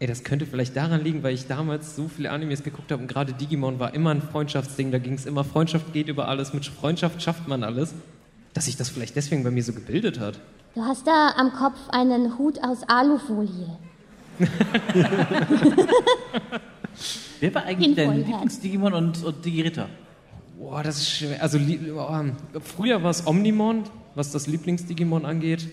[0.00, 3.08] ey, das könnte vielleicht daran liegen, weil ich damals so viele Animes geguckt habe und
[3.08, 6.66] gerade Digimon war immer ein Freundschaftsding, da ging es immer, Freundschaft geht über alles, mit
[6.66, 7.94] Freundschaft schafft man alles,
[8.52, 10.40] dass sich das vielleicht deswegen bei mir so gebildet hat.
[10.74, 13.78] Du hast da am Kopf einen Hut aus Alufolie.
[17.40, 19.88] Wer war eigentlich dein Lieblings-Digimon und, und Digiritter?
[20.58, 21.40] Boah, das ist schwer.
[21.42, 22.24] Also oh,
[22.60, 25.68] früher war es Omnimon, was das Lieblings-Digimon angeht.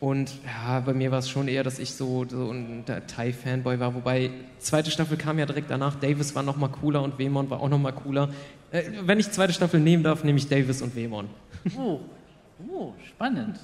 [0.00, 3.94] Und ja, bei mir war es schon eher, dass ich so, so ein Thai-Fanboy war.
[3.94, 5.94] Wobei, zweite Staffel kam ja direkt danach.
[5.94, 8.28] Davis war noch mal cooler und Wemon war auch noch mal cooler.
[8.70, 11.28] Äh, wenn ich zweite Staffel nehmen darf, nehme ich Davis und Wemon.
[11.78, 12.00] Oh,
[12.70, 13.58] oh spannend.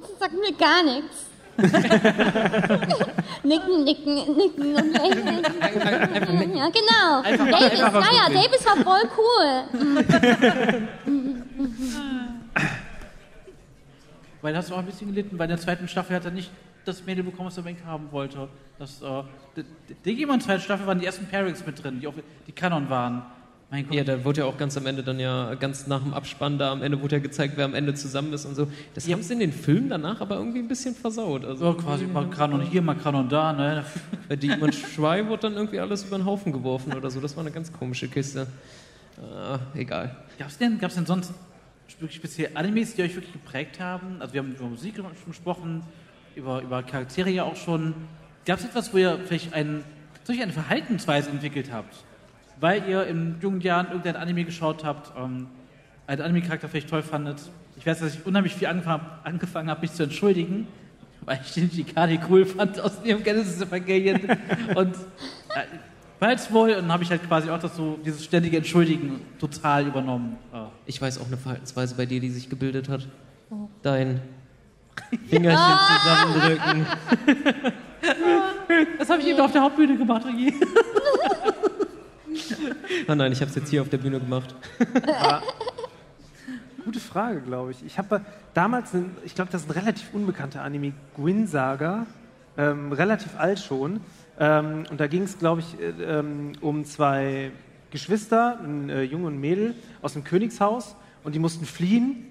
[0.00, 1.26] Das sagt mir gar nichts.
[3.42, 6.56] nicken, nicken, nicken und lächeln.
[6.56, 7.20] Ja, genau.
[7.22, 9.64] Einfach, Davis, einfach ja, ja, Davis war voll cool.
[14.42, 15.36] Weil hast du auch ein bisschen gelitten.
[15.36, 16.50] Bei der zweiten Staffel hat er nicht
[16.84, 18.48] das Mädel bekommen, was er unbedingt haben wollte.
[18.78, 19.22] Das, äh,
[20.04, 22.14] Digimon zweite Staffel waren die ersten Pairings mit drin, die, auch,
[22.46, 23.22] die Kanon waren.
[23.90, 26.72] Ja, da wurde ja auch ganz am Ende dann ja, ganz nach dem Abspann da,
[26.72, 28.66] am Ende wurde ja gezeigt, wer am Ende zusammen ist und so.
[28.94, 29.14] Das ja.
[29.14, 31.44] haben sie in den Filmen danach aber irgendwie ein bisschen versaut.
[31.44, 33.84] Also ja, quasi mal Kanon hier, mal Kanon da, ne?
[34.28, 37.20] Bei Demon Schwei wurde dann irgendwie alles über den Haufen geworfen oder so.
[37.20, 38.48] Das war eine ganz komische Kiste.
[39.18, 40.16] Äh, egal.
[40.36, 41.32] Gab's denn, gab's denn sonst
[41.98, 44.16] wirklich speziell Animes, die euch wirklich geprägt haben?
[44.20, 45.82] Also wir haben über Musik schon gesprochen,
[46.36, 47.94] über, über Charaktere ja auch schon.
[48.46, 49.84] Gab es etwas, wo ihr vielleicht ein,
[50.24, 52.04] solch eine Verhaltensweise entwickelt habt?
[52.60, 55.48] weil ihr in jungen Jahren irgendein Anime geschaut habt, ähm,
[56.06, 57.40] einen Anime-Charakter vielleicht toll fandet.
[57.76, 60.66] Ich weiß, dass ich unheimlich viel angefangen, angefangen habe, mich zu entschuldigen,
[61.22, 64.20] weil ich den Shikari cool fand aus dem Genesis Evangelion.
[64.74, 65.64] und äh,
[66.18, 69.20] weil es wohl, und dann habe ich halt quasi auch das so, dieses ständige Entschuldigen
[69.38, 70.36] total übernommen.
[70.52, 70.66] Oh.
[70.90, 73.06] Ich weiß auch eine Verhaltensweise bei dir, die sich gebildet hat.
[73.48, 73.68] Oh.
[73.80, 74.20] Dein
[75.28, 76.00] Fingerchen ah!
[76.02, 76.86] zusammendrücken.
[78.98, 80.52] das habe ich eben auf der Hauptbühne gemacht, Regie.
[83.06, 84.52] oh nein, ich habe es jetzt hier auf der Bühne gemacht.
[86.84, 87.86] gute Frage, glaube ich.
[87.86, 88.22] Ich habe
[88.52, 92.04] damals, einen, ich glaube, das ist ein relativ unbekannter Anime, Gwyn Saga,
[92.58, 94.00] ähm, relativ alt schon.
[94.40, 97.52] Ähm, und da ging es, glaube ich, äh, ähm, um zwei
[97.90, 102.26] Geschwister, ein äh, Junge und ein Mädel aus dem Königshaus und die mussten fliehen,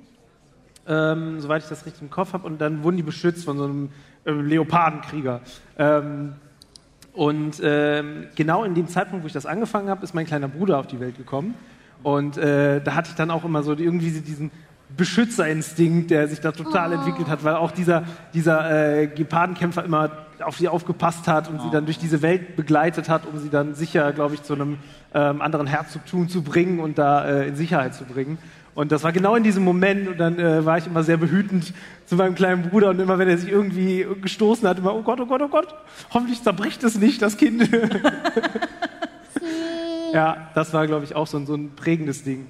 [0.88, 3.65] ähm, soweit ich das richtig im Kopf habe, und dann wurden die beschützt von so
[3.65, 3.89] einem
[4.26, 5.41] äh, Leopardenkrieger.
[5.78, 6.34] Ähm,
[7.13, 10.80] und ähm, genau in dem Zeitpunkt, wo ich das angefangen habe, ist mein kleiner Bruder
[10.80, 11.54] auf die Welt gekommen.
[12.02, 14.52] Und äh, da hatte ich dann auch immer so irgendwie diesen
[14.95, 16.95] Beschützerinstinkt, der sich da total oh.
[16.95, 20.10] entwickelt hat, weil auch dieser, dieser äh, Gepardenkämpfer immer
[20.43, 21.63] auf sie aufgepasst hat und oh.
[21.63, 24.78] sie dann durch diese Welt begleitet hat, um sie dann sicher, glaube ich, zu einem
[25.13, 28.38] ähm, anderen Herzogtum zu bringen und da äh, in Sicherheit zu bringen.
[28.75, 31.73] Und das war genau in diesem Moment und dann äh, war ich immer sehr behütend
[32.06, 35.19] zu meinem kleinen Bruder und immer wenn er sich irgendwie gestoßen hat, immer, oh Gott,
[35.19, 35.75] oh Gott, oh Gott,
[36.13, 37.69] hoffentlich zerbricht es nicht, das Kind.
[40.13, 42.47] ja, das war, glaube ich, auch so ein, so ein prägendes Ding.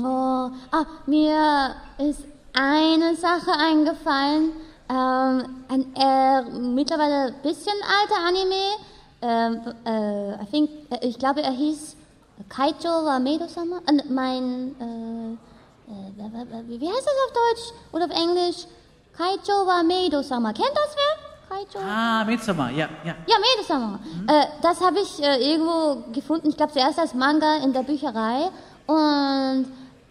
[0.00, 4.50] Oh, ah, mir ist eine Sache eingefallen.
[4.88, 8.76] Ähm, ein äh, mittlerweile ein bisschen alter Anime.
[9.22, 11.96] Ähm, äh, I think, äh, ich glaube, er hieß
[12.48, 13.78] Kaicho wa Medo-sama.
[13.86, 15.36] Äh, mein äh,
[15.88, 18.66] äh, wie heißt das auf Deutsch oder auf Englisch?
[19.16, 20.52] Kaicho wa Meido-sama.
[20.52, 21.26] Kennt das wer?
[21.48, 21.78] Kaijo?
[21.80, 23.14] Ah, Midsummer, ja, ja.
[23.26, 24.00] Ja, Mädelsommer.
[24.26, 26.48] Äh, das habe ich irgendwo gefunden.
[26.48, 28.50] Ich glaube zuerst als Manga in der Bücherei.
[28.86, 29.66] Und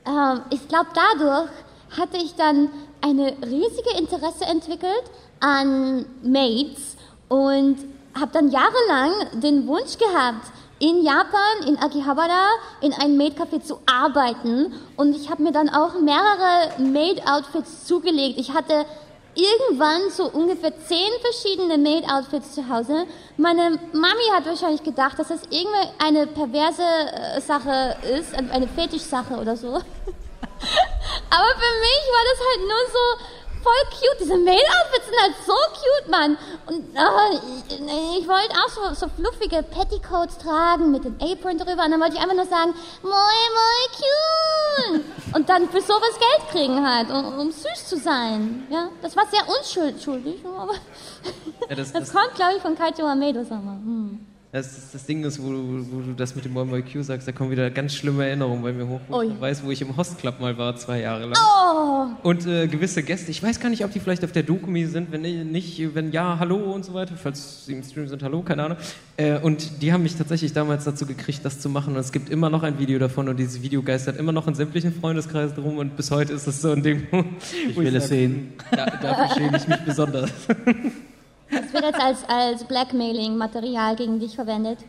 [0.06, 1.50] ähm, ich glaube dadurch
[1.98, 2.70] hatte ich dann
[3.02, 5.04] eine riesige Interesse entwickelt
[5.40, 7.78] an Maids und
[8.20, 12.50] habe dann jahrelang den Wunsch gehabt, in Japan, in Akihabara,
[12.82, 14.74] in einem Maid-Café zu arbeiten.
[14.98, 18.40] Und ich habe mir dann auch mehrere Maid-Outfits zugelegt.
[18.40, 18.86] Ich hatte
[19.36, 23.06] irgendwann so ungefähr zehn verschiedene Maid-Outfits zu Hause.
[23.38, 29.36] Meine Mami hat wahrscheinlich gedacht, dass das irgendwie eine perverse äh, Sache ist, eine Fetischsache
[29.36, 29.80] oder so.
[31.30, 34.20] Aber für mich war das halt nur so voll cute.
[34.22, 36.38] Diese Maid-Outfits sind halt so cute, Mann.
[36.68, 41.86] Und oh, ich, ich wollte auch so, so fluffige Petticoats tragen mit dem Apron drüber.
[41.86, 45.36] Und dann wollte ich einfach nur sagen, moi, moi, cute.
[45.36, 48.68] Und dann für sowas Geld kriegen halt, um, um süß zu sein.
[48.70, 50.74] Ja, das war sehr unschuldig, aber
[51.70, 53.76] Ja, das, das das, kommt, glaube ich, von Kaito Amedo, sag mal.
[53.76, 54.26] Hm.
[54.56, 57.28] Das, das Ding ist, wo du, wo du das mit dem Moi Moi Q sagst,
[57.28, 59.02] da kommen wieder ganz schlimme Erinnerungen bei mir hoch.
[59.10, 61.34] Wo ich weiß, wo ich im Host Club mal war, zwei Jahre lang.
[61.36, 64.86] Oh, Und äh, gewisse Gäste, ich weiß gar nicht, ob die vielleicht auf der Dokumi
[64.86, 68.44] sind, wenn nicht, wenn ja, hallo und so weiter, falls sie im Stream sind, hallo,
[68.44, 68.78] keine Ahnung.
[69.18, 71.94] Äh, und die haben mich tatsächlich damals dazu gekriegt, das zu machen.
[71.94, 74.56] Und es gibt immer noch ein Video davon und dieses Video geistert immer noch in
[74.56, 77.26] sämtlichen Freundeskreisen rum und bis heute ist es so ein Ding, wo
[77.72, 78.54] Ich will es sag, sehen.
[78.72, 80.32] Da, dafür schäme ich mich besonders.
[81.76, 84.80] das wird jetzt als, als Blackmailing-Material gegen dich verwendet.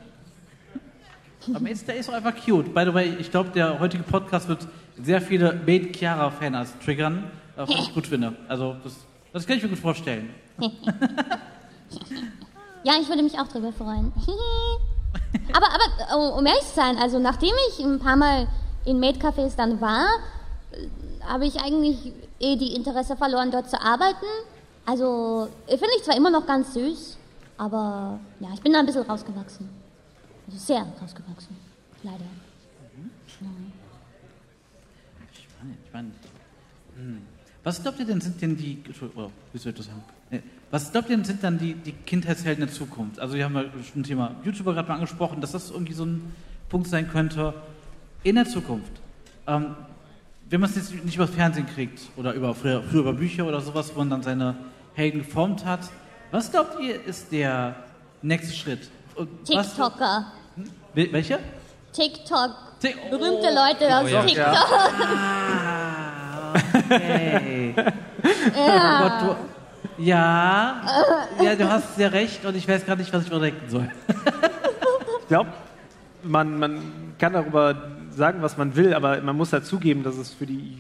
[1.55, 2.75] Aber ist, der ist auch einfach cute.
[2.75, 4.67] By the way, ich glaube, der heutige Podcast wird
[5.01, 8.35] sehr viele Maid Chiara Fans triggern, äh, was ich gut finde.
[8.49, 8.95] Also, das,
[9.33, 10.31] das kann ich mir gut vorstellen.
[12.83, 14.13] Ja, ich würde mich auch drüber freuen.
[15.53, 18.49] aber, aber um ehrlich zu sein, also nachdem ich ein paar Mal
[18.85, 20.07] in Maid-Cafés dann war,
[20.71, 20.89] äh,
[21.29, 24.27] habe ich eigentlich eh die Interesse verloren, dort zu arbeiten.
[24.87, 27.19] Also finde ich zwar immer noch ganz süß,
[27.59, 29.69] aber ja, ich bin da ein bisschen rausgewachsen.
[30.47, 31.57] Also sehr rausgewachsen,
[32.05, 32.25] leider.
[35.67, 36.15] Spannend, spannend.
[36.97, 37.23] Hm.
[37.65, 38.79] Was glaubt ihr denn, sind denn die,
[39.17, 40.05] oh, ich das sagen?
[40.31, 40.43] Nee.
[40.71, 43.19] Was glaubt ihr denn, sind dann die, die Kindheitshelden der Zukunft?
[43.19, 46.05] Also, wir haben ja schon ein Thema YouTuber gerade mal angesprochen, dass das irgendwie so
[46.05, 46.33] ein
[46.69, 47.55] Punkt sein könnte.
[48.23, 48.93] In der Zukunft,
[49.49, 49.75] ähm,
[50.49, 53.61] wenn man es jetzt nicht über Fernsehen kriegt oder über, früher, früher über Bücher oder
[53.61, 54.57] sowas, wo man dann seine
[54.97, 55.81] Helden geformt hat,
[56.31, 57.75] was glaubt ihr, ist der
[58.23, 58.89] nächste Schritt?
[59.15, 60.33] Und was- TikToker.
[60.95, 61.39] Wel- Welcher?
[61.93, 62.51] TikTok.
[62.81, 64.23] Tik- Berühmte Leute aus ja.
[64.23, 64.47] TikTok.
[64.47, 66.53] Ah,
[66.85, 67.75] okay.
[68.57, 69.01] Ja.
[69.01, 69.37] Oh Gott,
[69.99, 70.83] du, ja,
[71.43, 73.89] ja, du hast sehr recht und ich weiß gar nicht, was ich überdenken soll.
[75.23, 75.51] Ich glaube,
[76.23, 76.81] man, man
[77.19, 77.75] kann darüber
[78.13, 80.79] sagen, was man will, aber man muss dazugeben, dass es für die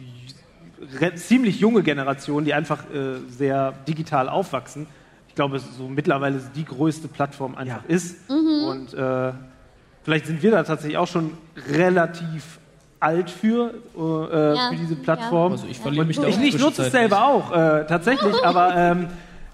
[1.16, 4.86] ziemlich junge Generation, die einfach äh, sehr digital aufwachsen,
[5.28, 7.94] ich glaube, so mittlerweile die größte Plattform einfach Ja.
[7.94, 8.16] ist.
[8.30, 9.32] Und äh,
[10.02, 11.32] vielleicht sind wir da tatsächlich auch schon
[11.68, 12.58] relativ
[13.00, 15.52] alt für, äh, Ja, für diese Plattform.
[15.52, 19.08] Also ich verliere mich da Ich, ich nutze es selber auch, äh, tatsächlich, aber ähm,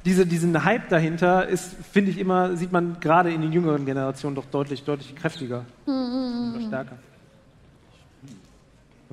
[0.05, 4.37] diese, diesen Hype dahinter ist, finde ich immer, sieht man gerade in den jüngeren Generationen
[4.37, 6.97] doch deutlich, deutlich kräftiger oder stärker.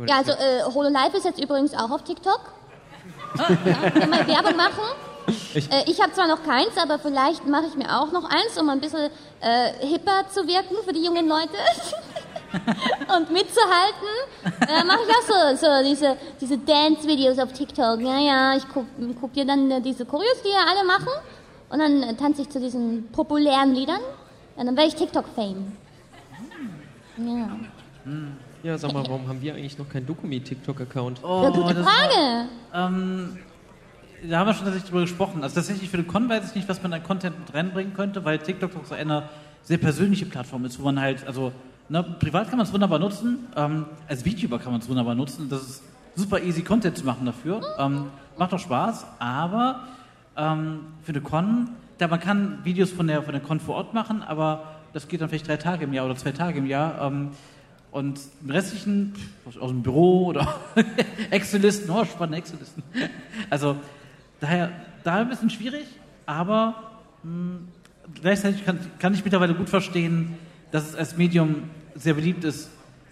[0.07, 2.41] Ja, also äh, Hololive ist jetzt übrigens auch auf TikTok.
[3.37, 4.83] ja, mal Werbung machen.
[5.53, 8.57] Ich- äh, ich habe zwar noch keins, aber vielleicht mache ich mir auch noch eins,
[8.59, 9.09] um ein bisschen
[9.41, 11.53] äh, hipper zu wirken für die jungen Leute.
[13.15, 14.07] Und mitzuhalten,
[14.67, 17.99] äh, mache ich auch so, so diese, diese Dance-Videos auf TikTok.
[18.01, 18.85] Ja, ja, ich guck,
[19.21, 21.09] guck dir dann äh, diese Choreos, die ja alle machen.
[21.69, 24.01] Und dann äh, tanze ich zu diesen populären Liedern.
[24.55, 25.77] Und dann werde ich TikTok-Fame.
[27.17, 27.49] Ja.
[28.61, 31.23] Ja, sag mal, warum haben wir eigentlich noch keinen Dokumi-TikTok-Account?
[31.23, 32.49] Oh, ja, gute Frage.
[32.73, 33.37] Ähm,
[34.27, 35.43] da haben wir schon tatsächlich drüber gesprochen.
[35.43, 38.25] Also tatsächlich für den Con weiß ich nicht, was man an Content mit reinbringen könnte,
[38.25, 39.29] weil TikTok doch so eine
[39.63, 41.53] sehr persönliche Plattform ist, wo man halt, also
[41.87, 45.47] ne, privat kann man es wunderbar nutzen, ähm, als VTuber kann man es wunderbar nutzen.
[45.49, 45.83] Das ist
[46.15, 47.61] super easy Content zu machen dafür.
[47.77, 49.87] Ähm, macht auch Spaß, aber
[50.35, 53.93] ähm, für eine Con, da man kann Videos von der, von der Con vor Ort
[53.93, 56.95] machen, aber das geht dann vielleicht drei Tage im Jahr oder zwei Tage im Jahr.
[57.91, 59.13] Und den restlichen
[59.45, 60.55] aus dem Büro oder
[61.31, 62.83] Excel-Listen, oh, spannende Excel-Listen.
[63.49, 63.77] Also
[64.39, 64.71] daher,
[65.03, 65.87] daher ein bisschen schwierig,
[66.27, 66.75] aber
[67.23, 67.59] mh,
[68.21, 70.37] gleichzeitig kann, kann ich mittlerweile gut verstehen,
[70.71, 71.63] dass es als Medium
[71.95, 72.69] sehr beliebt ist.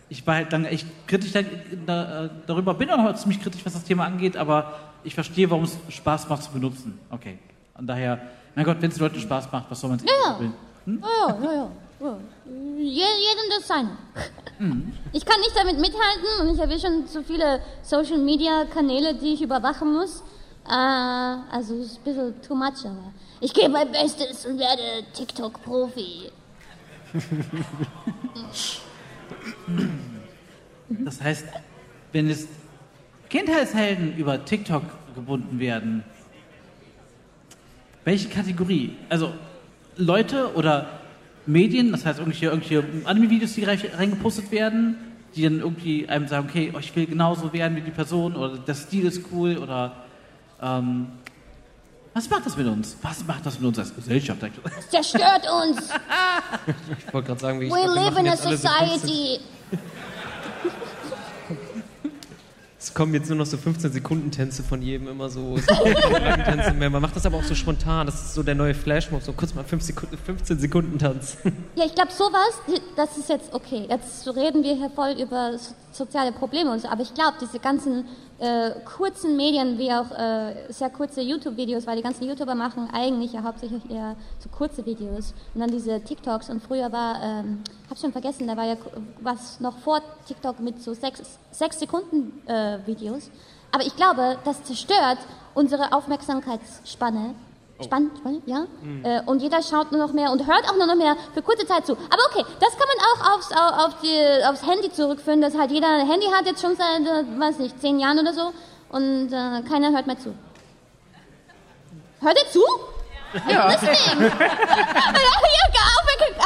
[0.10, 1.42] Ich war halt lange echt kritisch da,
[1.86, 5.64] da, darüber, bin auch noch ziemlich kritisch, was das Thema angeht, aber ich verstehe, warum
[5.64, 6.98] es Spaß macht zu benutzen.
[7.10, 7.40] Okay.
[7.74, 8.20] Und daher,
[8.56, 10.40] mein Gott, wenn es den Leuten Spaß macht, was soll man sich Ja.
[10.40, 10.52] will?
[10.86, 11.72] Ja, ja, ja.
[12.00, 13.90] Je, jedem das sein.
[15.14, 19.34] Ich kann nicht damit mithalten und ich habe schon so viele Social Media Kanäle, die
[19.34, 20.24] ich überwachen muss.
[20.66, 26.32] also es ist ein bisschen too much, aber ich gebe mein Bestes und werde TikTok-Profi.
[30.90, 31.46] Das heißt,
[32.14, 32.48] wenn es
[33.30, 34.84] Kindheitshelden über TikTok
[35.16, 36.04] gebunden werden,
[38.06, 38.96] welche Kategorie?
[39.10, 39.34] Also
[39.98, 40.97] Leute oder
[41.48, 44.98] Medien, das heißt irgendwelche, irgendwelche Anime-Videos, die reingepostet werden,
[45.36, 48.58] die dann irgendwie einem sagen, okay, oh, ich will genauso werden wie die Person oder
[48.58, 49.96] der Stil ist cool oder
[50.62, 51.08] ähm,
[52.14, 52.98] was macht das mit uns?
[53.04, 54.42] Was macht das mit uns als Gesellschaft?
[54.80, 55.90] Es zerstört uns.
[56.98, 59.40] ich wollte gerade sagen, wie ich We live in a society.
[62.88, 65.58] Es kommen jetzt nur noch so 15 Sekunden Tänze von jedem immer so.
[66.46, 66.90] Tänze mehr.
[66.90, 68.06] Man macht das aber auch so spontan.
[68.06, 69.22] Das ist so der neue Flashmob.
[69.22, 71.38] So kurz mal 15 Sekunden Tanz.
[71.76, 73.86] Ja, ich glaube sowas, das ist jetzt okay.
[73.90, 75.52] Jetzt reden wir hier voll über
[75.92, 76.88] soziale Probleme und so.
[76.88, 78.06] Aber ich glaube, diese ganzen
[78.40, 83.34] äh, kurzen Medien, wie auch äh, sehr kurze YouTube-Videos, weil die ganzen YouTuber machen eigentlich
[83.34, 85.34] ja hauptsächlich eher so kurze Videos.
[85.54, 86.50] Und dann diese TikToks.
[86.50, 88.76] Und früher war, ähm, hab schon vergessen, da war ja
[89.22, 93.32] was noch vor TikTok mit so sechs, sechs Sekunden äh, Videos.
[93.72, 95.18] Aber ich glaube, das zerstört
[95.54, 97.34] unsere Aufmerksamkeitsspanne.
[97.80, 97.84] Oh.
[97.84, 98.66] Spannend, spannend, ja.
[98.82, 99.06] Mhm.
[99.06, 101.66] Äh, und jeder schaut nur noch mehr und hört auch nur noch mehr für kurze
[101.66, 101.94] Zeit zu.
[101.94, 105.88] Aber okay, das kann man auch aufs, auf die, aufs Handy zurückführen, dass halt jeder
[105.88, 108.52] ein Handy hat jetzt schon seit, äh, weiß nicht, zehn Jahren oder so
[108.90, 110.34] und äh, keiner hört mehr zu.
[112.20, 112.64] Hört ihr zu?
[113.48, 113.70] Ja.
[113.70, 114.32] Listening.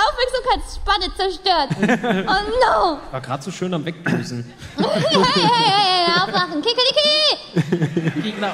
[0.02, 1.70] Aufmerksamkeitsspanne zerstört.
[2.28, 3.00] Oh no.
[3.12, 4.52] War gerade so schön am Wegdüsen.
[4.78, 6.62] hey, hey, hey, hey, aufwachen.
[6.62, 8.32] Kikeliki.
[8.32, 8.52] Genau.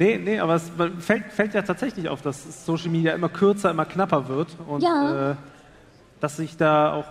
[0.00, 3.84] Nee, nee, aber es fällt, fällt, ja tatsächlich auf, dass Social Media immer kürzer, immer
[3.84, 5.32] knapper wird und ja.
[5.32, 5.34] äh,
[6.20, 7.04] dass sich da auch,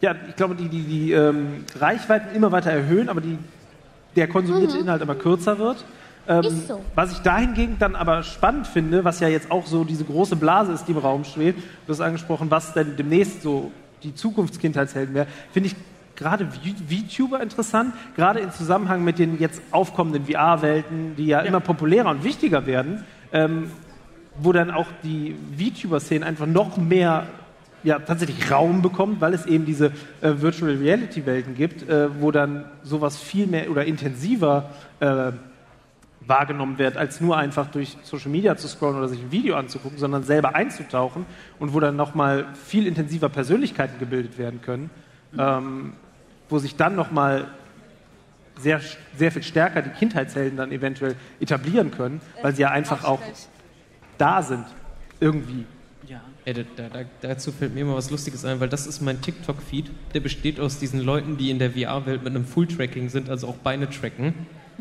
[0.00, 3.36] ja, ich glaube, die, die, die ähm, Reichweiten immer weiter erhöhen, aber die,
[4.14, 4.82] der konsumierte mhm.
[4.82, 5.84] Inhalt immer kürzer wird.
[6.28, 6.80] Ähm, ist so.
[6.94, 10.70] Was ich dahingegen dann aber spannend finde, was ja jetzt auch so diese große Blase
[10.70, 13.72] ist, die im Raum schwebt, du hast angesprochen, was denn demnächst so
[14.04, 15.76] die Zukunftskindheitshelden wäre, finde ich
[16.16, 21.60] gerade VTuber interessant, gerade im Zusammenhang mit den jetzt aufkommenden VR-Welten, die ja, ja, immer
[21.60, 23.70] populärer und wichtiger werden, ähm,
[24.38, 27.26] wo dann auch die VTuber-Szene einfach noch mehr
[27.84, 29.86] ja, tatsächlich Raum bekommt, weil es eben diese
[30.20, 34.70] äh, Virtual Reality-Welten gibt, äh, wo dann sowas viel mehr oder intensiver
[35.00, 35.32] äh,
[36.26, 39.98] wahrgenommen wird, als nur einfach durch Social Media zu scrollen oder sich ein Video anzugucken,
[39.98, 41.26] sondern selber einzutauchen
[41.58, 44.90] und wo dann nochmal viel intensiver Persönlichkeiten gebildet werden können.
[45.36, 45.94] Ähm,
[46.52, 47.48] wo sich dann nochmal
[48.60, 48.80] sehr,
[49.16, 53.20] sehr viel stärker die Kindheitshelden dann eventuell etablieren können, weil sie ja einfach auch
[54.18, 54.66] da sind,
[55.18, 55.64] irgendwie.
[56.06, 56.20] Ja.
[56.44, 59.90] Ey, da, da, dazu fällt mir immer was Lustiges ein, weil das ist mein TikTok-Feed.
[60.14, 63.56] Der besteht aus diesen Leuten, die in der VR-Welt mit einem Full-Tracking sind, also auch
[63.56, 64.34] Beine tracken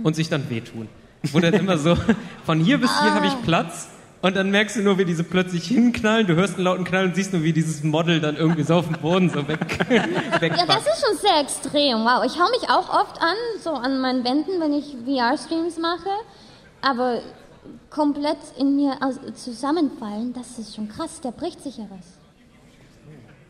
[0.04, 0.90] und sich dann wehtun.
[1.32, 1.98] Wo dann immer so,
[2.46, 3.40] von hier bis hier habe ich ah.
[3.44, 3.88] Platz
[4.22, 7.16] und dann merkst du nur, wie diese plötzlich hinknallen, du hörst einen lauten Knall und
[7.16, 10.66] siehst nur, wie dieses Model dann irgendwie so auf dem Boden so weg, weg Ja,
[10.66, 12.06] das ist schon sehr extrem.
[12.06, 16.10] Wow, ich hau mich auch oft an, so an meinen Wänden, wenn ich VR-Streams mache.
[16.82, 17.22] Aber
[17.90, 18.98] komplett in mir
[19.36, 22.06] zusammenfallen, das ist schon krass, da bricht sich ja was.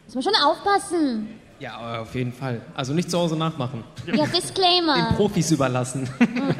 [0.05, 1.39] Muss man schon aufpassen.
[1.59, 2.59] Ja, auf jeden Fall.
[2.75, 3.83] Also nicht zu Hause nachmachen.
[4.07, 4.95] Ja, Disclaimer.
[4.95, 6.09] Den Profis überlassen.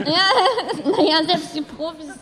[0.05, 2.13] Ja, naja, selbst die Profis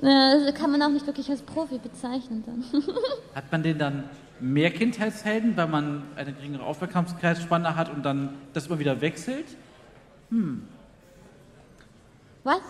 [0.00, 2.64] das kann man auch nicht wirklich als Profi bezeichnen dann.
[3.34, 4.04] Hat man den dann
[4.40, 9.46] mehr Kindheitshelden, weil man eine geringere Aufmerksamkeitsspanne hat und dann das immer wieder wechselt?
[10.30, 10.66] Hm.
[12.44, 12.60] Was?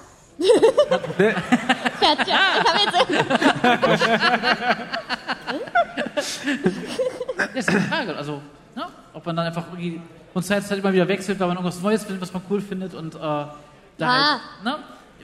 [1.16, 1.44] Fertig.
[2.00, 2.06] Ich
[2.64, 2.96] habe jetzt.
[7.38, 8.16] das ist die Frage.
[8.16, 8.40] Also,
[8.74, 8.86] ne?
[9.12, 10.00] ob man dann einfach irgendwie
[10.32, 12.60] von Zeit zu Zeit immer wieder wechselt, weil man irgendwas Neues findet, was man cool
[12.60, 13.52] findet und äh, da
[14.00, 14.30] ah.
[14.30, 14.76] halt, ne?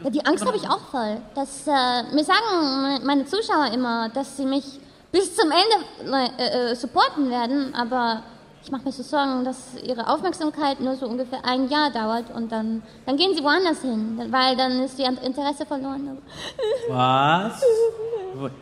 [0.03, 1.19] Ja, die Angst habe ich auch voll.
[1.35, 4.81] Dass, äh, mir sagen meine Zuschauer immer, dass sie mich
[5.13, 8.23] bis zum Ende äh, äh, supporten werden, aber
[8.65, 12.51] ich mache mir so Sorgen, dass ihre Aufmerksamkeit nur so ungefähr ein Jahr dauert und
[12.51, 16.19] dann, dann gehen sie woanders hin, weil dann ist ihr Interesse verloren.
[16.89, 17.63] Was?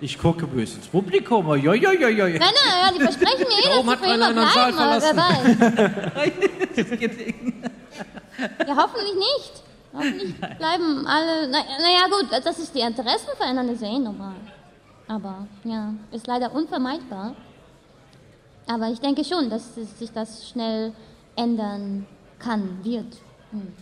[0.01, 1.47] Ich gucke böse ins Publikum.
[1.57, 2.25] Jo, jo, jo, jo.
[2.27, 2.51] Nein, nein,
[2.83, 5.47] ja, die versprechen mir eh, dass sie für immer bleiben, aber wer weiß.
[8.69, 9.63] ja, hoffentlich nicht.
[9.93, 11.49] Hoffentlich bleiben alle.
[11.49, 14.37] Naja, na gut, dass sich die Interessen verändern, ist ja eh normal.
[15.09, 17.35] Aber ja, ist leider unvermeidbar.
[18.67, 20.93] Aber ich denke schon, dass sich das schnell
[21.37, 22.07] ändern
[22.39, 23.19] kann, wird.
[23.51, 23.73] Hm.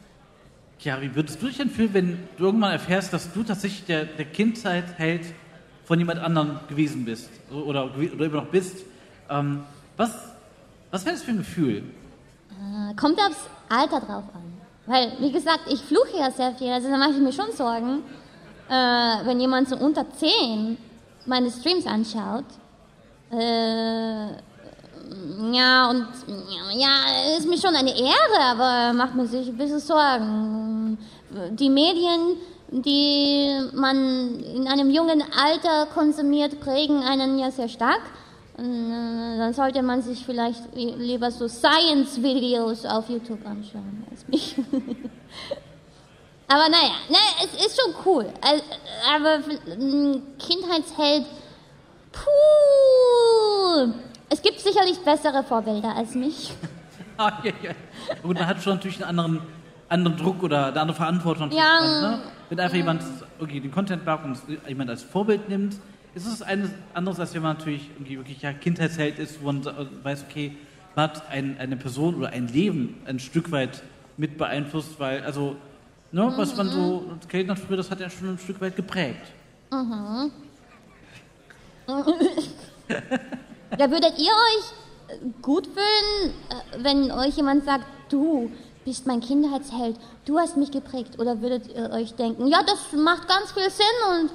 [0.80, 4.06] Ja, wie würdest du dich denn fühlen, wenn du irgendwann erfährst, dass du tatsächlich der,
[4.06, 5.26] der Kindheit hält
[5.84, 8.78] von jemand anderem gewesen bist oder, oder immer noch bist?
[9.28, 9.64] Ähm,
[9.96, 10.30] was
[10.90, 11.84] was wäre das für ein Gefühl?
[12.50, 14.49] Äh, kommt aufs Alter drauf an.
[14.86, 18.02] Weil, wie gesagt, ich fluche ja sehr viel, also da mache ich mir schon Sorgen,
[18.68, 20.76] äh, wenn jemand so unter 10
[21.26, 22.44] meine Streams anschaut.
[23.30, 24.28] Äh,
[25.52, 26.06] ja, und
[26.74, 30.98] ja, ist mir schon eine Ehre, aber macht mir sich ein bisschen Sorgen.
[31.52, 32.36] Die Medien,
[32.70, 38.02] die man in einem jungen Alter konsumiert, prägen einen ja sehr stark.
[38.60, 44.54] Äh, dann sollte man sich vielleicht lieber so Science-Videos auf YouTube anschauen als mich.
[46.46, 48.26] aber naja, ne, es ist schon cool.
[48.42, 48.62] Also,
[49.14, 49.38] aber
[50.38, 51.24] Kindheitsheld,
[52.12, 53.92] puh,
[54.28, 56.52] es gibt sicherlich bessere Vorbilder als mich.
[57.16, 57.72] Ah, ja, ja.
[58.22, 59.42] Und da hat schon natürlich einen anderen,
[59.90, 61.50] anderen Druck oder eine andere Verantwortung.
[61.50, 61.82] Ja.
[61.82, 62.22] Ne?
[62.48, 63.02] Wenn einfach jemand
[63.38, 65.76] okay, den Content macht und jemand als Vorbild nimmt,
[66.14, 69.64] ist es eines anderes, als wenn man natürlich irgendwie wirklich ja, Kindheitsheld ist, wo man
[70.02, 70.56] weiß, okay,
[70.96, 73.82] man hat ein, eine Person oder ein Leben ein Stück weit
[74.16, 75.56] mit beeinflusst, weil, also,
[76.12, 79.26] ne, was man so, Kelten hat früher, das hat ja schon ein Stück weit geprägt.
[79.70, 80.32] Mhm.
[83.78, 84.64] ja, würdet ihr euch
[85.08, 88.50] äh, gut fühlen, äh, wenn euch jemand sagt, du
[88.84, 91.18] bist mein Kindheitsheld, du hast mich geprägt?
[91.18, 94.30] Oder würdet ihr euch denken, ja, das macht ganz viel Sinn und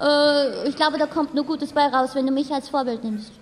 [0.00, 3.32] äh, ich glaube, da kommt nur Gutes bei raus, wenn du mich als Vorbild nimmst?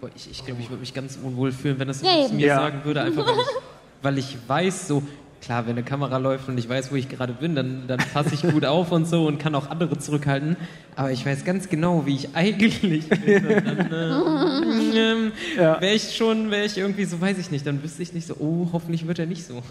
[0.00, 2.28] Boah, Ich, ich glaube, ich würde mich ganz unwohl fühlen, wenn das Ja, jemand zu
[2.30, 2.36] eben.
[2.40, 2.56] mir Ja.
[2.56, 3.46] sagen würde, einfach weil ich,
[4.02, 5.02] weil ich weiß, so,
[5.40, 8.34] klar, wenn eine Kamera läuft und ich weiß, wo ich gerade bin, dann, dann passe
[8.34, 10.56] ich gut auf und so und kann auch andere zurückhalten.
[10.96, 13.02] Aber ich weiß ganz genau, wie ich eigentlich bin.
[13.46, 15.80] Und dann äh, ähm, Ja.
[15.80, 18.34] wäre ich schon, wäre ich irgendwie so, weiß ich nicht, dann wüsste ich nicht so,
[18.38, 19.62] oh, hoffentlich wird er nicht so.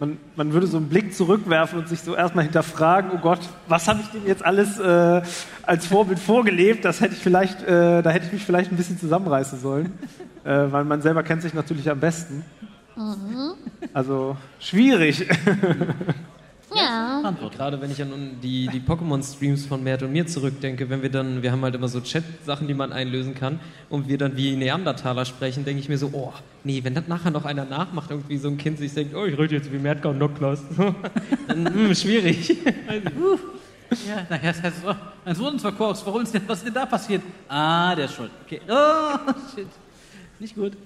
[0.00, 3.86] Man, man würde so einen Blick zurückwerfen und sich so erstmal hinterfragen, oh Gott, was
[3.86, 5.22] habe ich denn jetzt alles äh,
[5.62, 6.84] als Vorbild vorgelebt?
[6.84, 9.92] Das hätte ich vielleicht, äh, da hätte ich mich vielleicht ein bisschen zusammenreißen sollen.
[10.44, 12.44] Äh, weil man selber kennt sich natürlich am besten.
[13.92, 15.26] Also schwierig.
[16.74, 17.20] Ja.
[17.20, 17.58] Verantwortung.
[17.58, 21.42] Gerade wenn ich an die, die Pokémon-Streams von Mert und mir zurückdenke, wenn wir dann,
[21.42, 25.24] wir haben halt immer so Chat-Sachen, die man einlösen kann und wir dann wie Neandertaler
[25.24, 26.32] sprechen, denke ich mir so, oh,
[26.64, 29.38] nee, wenn das nachher noch einer nachmacht, irgendwie so ein Kind sich denkt, oh, ich
[29.38, 30.62] rede jetzt wie Mert und Noklas,
[31.46, 32.48] dann, hm, schwierig.
[34.06, 34.94] Ja, naja, das heißt, oh,
[35.24, 37.22] mein Sohn ist verkorkst, warum ist denn, was ist denn da passiert?
[37.48, 38.30] Ah, der ist schuld.
[38.44, 38.60] Okay.
[38.68, 39.68] Oh, shit.
[40.38, 40.76] Nicht gut.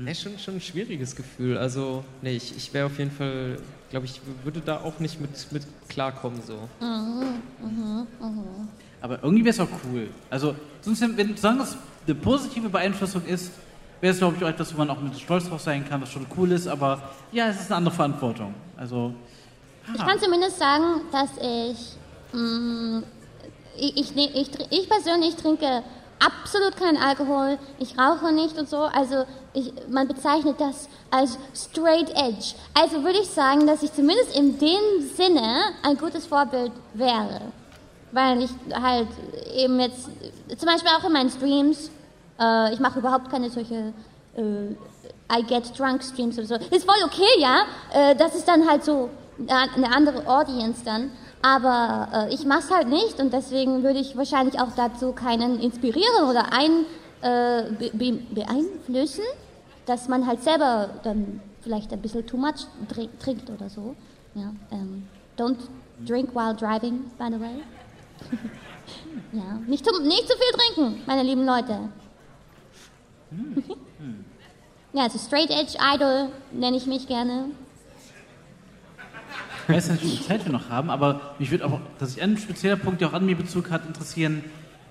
[0.00, 1.56] Nee, schon, schon ein schwieriges Gefühl.
[1.58, 3.58] Also, nee, ich, ich wäre auf jeden Fall,
[3.90, 6.68] glaube ich, würde da auch nicht mit, mit klarkommen so.
[9.00, 10.08] Aber irgendwie wäre es auch cool.
[10.30, 11.76] Also, sonst, wenn, solange es
[12.06, 13.52] eine positive Beeinflussung ist,
[14.00, 16.12] wäre es, glaube ich, auch etwas, wo man auch mit stolz drauf sein kann, was
[16.12, 18.54] schon cool ist, aber ja, es ist eine andere Verantwortung.
[18.76, 19.12] Also,
[19.94, 21.96] Ich kann zumindest sagen, dass ich,
[22.32, 23.02] mh,
[23.76, 25.82] ich, ich, ne- ich, ich persönlich trinke
[26.18, 32.10] absolut keinen Alkohol, ich rauche nicht und so, also ich, man bezeichnet das als straight
[32.10, 32.54] edge.
[32.74, 37.40] Also würde ich sagen, dass ich zumindest in dem Sinne ein gutes Vorbild wäre.
[38.12, 39.08] Weil ich halt
[39.54, 40.08] eben jetzt,
[40.56, 41.90] zum Beispiel auch in meinen Streams,
[42.40, 43.92] äh, ich mache überhaupt keine solche
[44.36, 44.74] äh,
[45.30, 46.54] I get drunk Streams oder so.
[46.54, 47.62] Ist voll okay, ja.
[47.92, 49.10] Äh, das ist dann halt so
[49.46, 51.10] eine eine andere Audience dann.
[51.42, 56.28] Aber äh, ich mach's halt nicht und deswegen würde ich wahrscheinlich auch dazu keinen inspirieren
[56.28, 56.84] oder ein,
[57.22, 59.24] äh, be be beeinflussen,
[59.86, 63.94] dass man halt selber dann vielleicht ein bisschen too much trin- trinkt oder so.
[64.34, 65.58] Ja, ähm, don't
[66.06, 67.62] drink while driving, by the way.
[69.32, 71.78] ja, nicht zu, nicht zu viel trinken, meine lieben Leute.
[74.94, 77.50] Ja, also Straight Edge Idol nenne ich mich gerne.
[79.68, 82.22] Ich weiß nicht, wie viel Zeit wir noch haben, aber mich würde auch, dass ich
[82.22, 84.42] ein spezieller Punkt, der auch an mir Bezug hat, interessieren.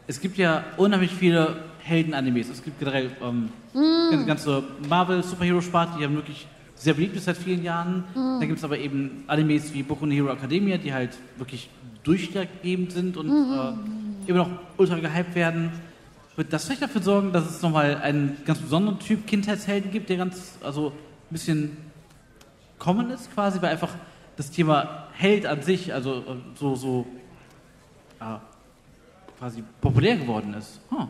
[0.05, 2.49] Es gibt ja unheimlich viele Helden-Animes.
[2.49, 7.63] Es gibt generell ähm, die ganze Marvel-Superhero-Sparte, die ja wirklich sehr beliebt ist seit vielen
[7.63, 8.03] Jahren.
[8.13, 11.71] Da gibt es aber eben Animes wie Boku no Hero Academia, die halt wirklich
[12.03, 15.71] durchschlaggebend sind und äh, immer noch ultra gehypt werden.
[16.35, 20.17] Wird das vielleicht dafür sorgen, dass es nochmal einen ganz besonderen Typ Kindheitshelden gibt, der
[20.17, 21.77] ganz, also ein bisschen
[22.77, 23.89] common ist quasi, weil einfach
[24.37, 26.23] das Thema Held an sich, also äh,
[26.55, 27.07] so, so
[28.19, 28.37] äh,
[29.37, 30.79] quasi populär geworden ist.
[30.91, 31.07] Huh.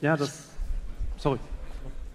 [0.00, 0.50] Ja, das.
[1.16, 1.38] Sorry.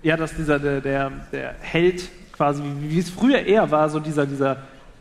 [0.03, 3.99] Ja, dass dieser der, der, der Held quasi, wie, wie es früher eher war, so
[3.99, 4.57] dieser, dieser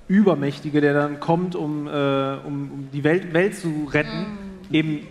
[0.09, 4.39] Übermächtige, der dann kommt, um, äh, um, um die Welt, Welt zu retten,
[4.71, 5.07] eben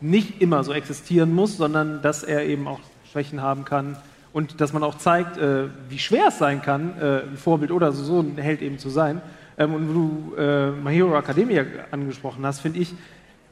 [0.00, 2.80] nicht immer so existieren muss, sondern dass er eben auch
[3.10, 3.96] Schwächen haben kann
[4.36, 7.90] und dass man auch zeigt, äh, wie schwer es sein kann, äh, ein Vorbild oder
[7.92, 9.22] so, so ein Held eben zu sein.
[9.56, 12.92] Ähm, und wo du äh, My Hero Academia angesprochen hast, finde ich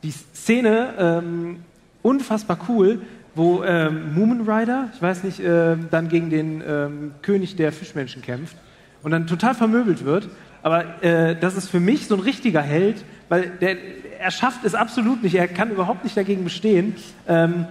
[0.03, 1.61] die Szene ähm,
[2.03, 3.01] unfassbar cool,
[3.35, 8.21] wo ähm, Moomin Rider, ich weiß nicht, ähm, dann gegen den ähm, König der Fischmenschen
[8.21, 8.57] kämpft.
[9.03, 10.29] und dann total vermöbelt wird.
[10.63, 13.79] Aber äh, das ist für mich so ein richtiger Held, weil der,
[14.21, 16.95] er schafft es absolut nicht, er kann überhaupt nicht dagegen bestehen,
[17.27, 17.69] ähm,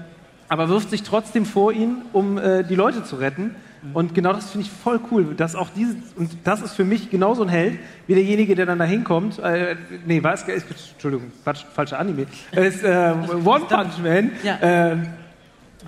[0.49, 3.55] aber wirft sich trotzdem vor ihn, um äh, die Leute zu retten.
[3.93, 7.09] Und genau das finde ich voll cool, dass auch diese, und das ist für mich
[7.09, 9.75] genauso ein Held, wie derjenige, der dann da hinkommt, äh,
[10.05, 13.13] nee, war es, ist, Entschuldigung, Quatsch, falscher Anime, es ist äh,
[13.43, 14.57] One Punch Man, Ja.
[14.61, 15.07] ähm,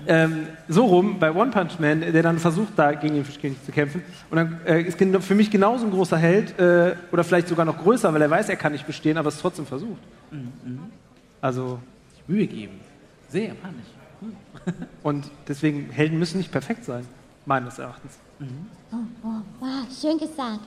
[0.06, 3.72] ähm, so rum bei One Punch Man, der dann versucht, da gegen den Fischkönig zu
[3.72, 4.02] kämpfen.
[4.28, 7.78] Und dann äh, ist für mich genauso ein großer Held, äh, oder vielleicht sogar noch
[7.78, 10.02] größer, weil er weiß, er kann nicht bestehen, aber es trotzdem versucht.
[11.40, 11.78] Also,
[12.26, 12.74] Mühe geben.
[13.30, 13.86] Sehr japanisch.
[15.02, 17.06] Und deswegen, Helden müssen nicht perfekt sein,
[17.44, 18.18] meines Erachtens.
[18.92, 20.60] Oh, wow, schön gesagt.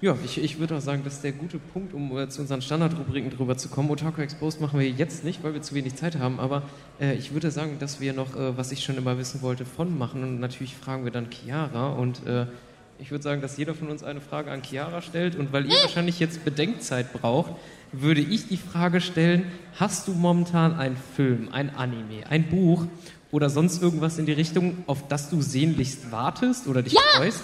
[0.00, 2.62] Ja, ich, ich würde auch sagen, das ist der gute Punkt, um äh, zu unseren
[2.62, 3.90] Standardrubriken drüber zu kommen.
[3.90, 6.62] Otaku Exposed machen wir jetzt nicht, weil wir zu wenig Zeit haben, aber
[7.00, 9.98] äh, ich würde sagen, dass wir noch, äh, was ich schon immer wissen wollte, von
[9.98, 12.46] machen und natürlich fragen wir dann Chiara und äh,
[13.00, 15.76] ich würde sagen, dass jeder von uns eine Frage an Chiara stellt und weil ihr
[15.82, 17.52] wahrscheinlich jetzt Bedenkzeit braucht,
[17.92, 22.84] würde ich die Frage stellen, hast du momentan einen Film, ein Anime, ein Buch
[23.30, 27.42] oder sonst irgendwas in die Richtung, auf das du sehnlichst wartest oder dich freust?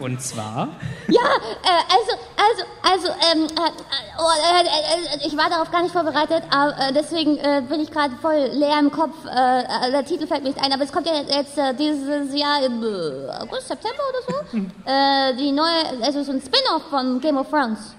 [0.00, 0.68] Und zwar?
[1.08, 5.70] Ja, äh, also, also, also, ähm, äh, äh, oh, äh, äh, äh, ich war darauf
[5.70, 7.36] gar nicht vorbereitet, aber deswegen
[7.68, 9.14] bin ich gerade voll leer im Kopf.
[9.24, 12.82] Der Titel fällt mir nicht ein, aber es kommt ja jetzt dieses Jahr im
[13.40, 14.58] August, September oder so,
[15.38, 17.94] die neue, also so ein Spin-off von Game of Thrones.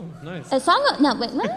[0.00, 0.50] Oh, nice.
[0.50, 1.50] A Song of, no, wait, what?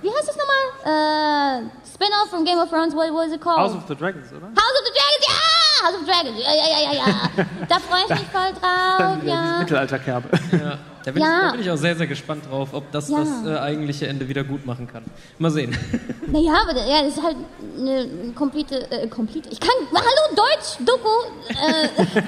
[0.00, 0.64] Wie heißt das nochmal?
[0.86, 1.62] Äh,
[1.94, 3.58] Spin-off from Game of Thrones, what was it called?
[3.58, 4.46] House of the Dragons, oder?
[4.46, 5.86] House of the Dragons, ja!
[5.86, 7.46] House of Dragons, ja, ja, ja, ja, ja.
[7.68, 9.58] Da freue ich mich voll drauf, wieder ja.
[9.60, 10.28] Mittelalterkerbe.
[10.52, 11.28] Ja, da, bin Ja.
[11.28, 13.18] ich, da bin ich auch sehr, sehr gespannt drauf, ob das Ja.
[13.18, 15.04] das äh, eigentliche Ende wieder gut machen kann.
[15.38, 15.76] Mal sehen.
[16.26, 17.36] Naja, aber ja, das ist halt
[17.76, 21.08] eine komplette, äh, komplette, ich kann, hallo, Deutsch, Doku,
[21.48, 22.22] äh, äh,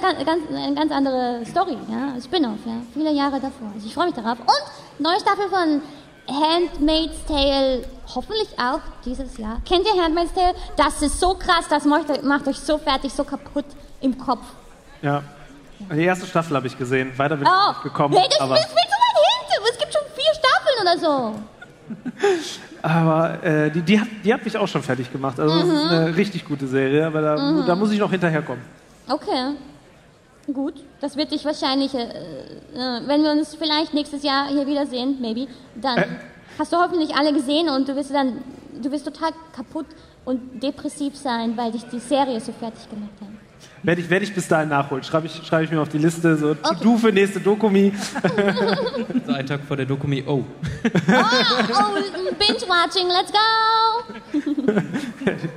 [0.00, 3.68] ganz, ganz, eine ganz andere Story, ja, Spin-off, ja, viele Jahre davor.
[3.74, 4.38] Also ich freue mich darauf.
[4.40, 5.82] Und neue Staffel von
[6.28, 7.84] Handmaid's Tale,
[8.14, 9.60] hoffentlich auch dieses Jahr.
[9.66, 10.54] Kennt ihr Handmaid's Tale?
[10.76, 12.10] Das ist so krass, das macht,
[12.46, 13.64] euch- so fertig, so kaputt
[14.00, 14.44] im Kopf.
[15.02, 15.22] Ja.
[15.92, 17.10] Die erste Staffel habe ich gesehen.
[17.16, 18.14] Weiter bin ich Oh, nicht gekommen.
[18.14, 19.16] nee, das aber ist viel zu weit
[19.48, 19.64] hinten.
[19.72, 21.34] Es gibt schon vier Staffeln oder so.
[22.82, 25.40] aber äh, die, die, hat, die hat mich auch schon fertig gemacht.
[25.40, 25.74] Also, das Mhm.
[25.74, 28.62] ist eine richtig gute Serie, aber da, da muss ich noch hinterherkommen.
[29.08, 29.54] Okay.
[30.54, 35.18] Gut, das wird dich wahrscheinlich, äh, äh, wenn wir uns vielleicht nächstes Jahr hier wiedersehen,
[35.20, 35.46] maybe,
[35.80, 36.06] dann Äh.
[36.58, 38.38] hast du hoffentlich alle gesehen und du wirst dann,
[38.82, 39.86] du wirst total kaputt
[40.24, 43.28] und depressiv sein, weil dich die Serie so fertig gemacht hat.
[43.82, 45.02] Werde ich, werd ich bis dahin nachholen.
[45.04, 46.36] Schreibe ich, schreib ich mir auf die Liste.
[46.36, 46.76] So, Okay.
[46.82, 47.92] du für nächste Dokumi.
[49.26, 50.42] So einen Tag vor der Dokumi, oh.
[50.42, 50.44] Oh,
[51.12, 53.38] oh binge-watching, let's go!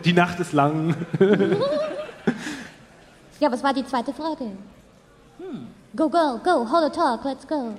[0.06, 0.96] Die Nacht ist lang.
[3.40, 4.52] Ja, was war die zweite Frage?
[5.96, 7.76] Go, go, go, hold a talk, let's go.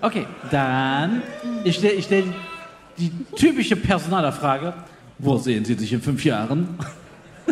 [0.00, 1.22] Okay, dann,
[1.64, 2.24] ich stelle ich stell
[2.96, 4.74] die typische Personalerfrage.
[5.18, 6.78] Wo sehen Sie sich in fünf Jahren?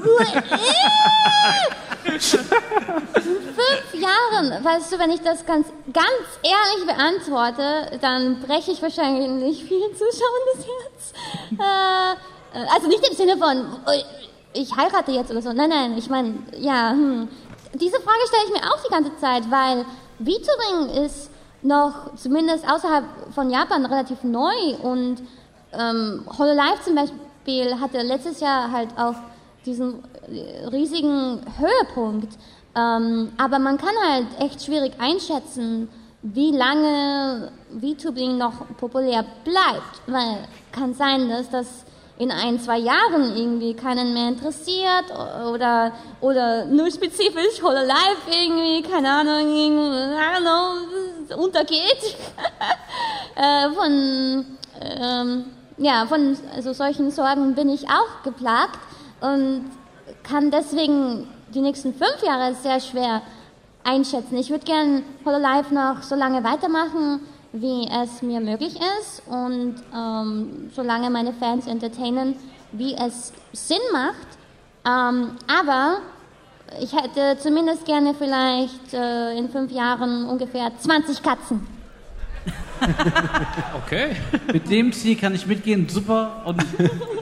[2.03, 6.09] fünf Jahren, weißt du, wenn ich das ganz, ganz
[6.43, 11.12] ehrlich beantworte, dann breche ich wahrscheinlich vielen Zuschauern das Herz.
[11.53, 14.03] Äh, äh, also nicht im Sinne von, äh,
[14.55, 15.53] ich heirate jetzt oder so.
[15.53, 17.28] Nein, nein, ich meine, ja, hm.
[17.75, 19.85] Diese Frage stelle ich mir auch die ganze Zeit, weil
[20.18, 21.31] VTubing ist
[21.62, 23.05] noch zumindest außerhalb
[23.35, 25.23] von Japan relativ neu und
[25.73, 29.14] ähm, Hololive zum Beispiel hatte letztes Jahr halt auch
[29.64, 32.37] diesen äh, riesigen Höhepunkt.
[32.75, 35.89] Ähm, aber man kann halt echt schwierig einschätzen,
[36.23, 40.03] wie lange VTubing noch populär bleibt.
[40.07, 41.85] Weil kann sein, dass das
[42.23, 45.07] in ein, zwei Jahren irgendwie keinen mehr interessiert
[45.51, 52.16] oder, oder nur spezifisch Hololive irgendwie, keine Ahnung, I don't know, untergeht.
[53.35, 54.47] äh, von,
[54.81, 55.45] ähm,
[55.79, 58.79] ja, von also solchen Sorgen bin ich auch geplagt
[59.20, 59.70] und
[60.23, 63.23] kann deswegen die nächsten fünf Jahre sehr schwer
[63.85, 64.37] einschätzen.
[64.37, 67.20] Ich würde gern Hololive noch so lange weitermachen,
[67.53, 72.34] wie es mir möglich ist und ähm, solange meine Fans entertainen,
[72.72, 74.26] wie es Sinn macht.
[74.86, 75.98] Ähm, aber
[76.80, 81.66] ich hätte zumindest gerne vielleicht äh, in fünf Jahren ungefähr 20 Katzen.
[83.84, 84.16] Okay.
[84.53, 86.42] Mit dem Ziel kann ich mitgehen, super.
[86.44, 86.64] Und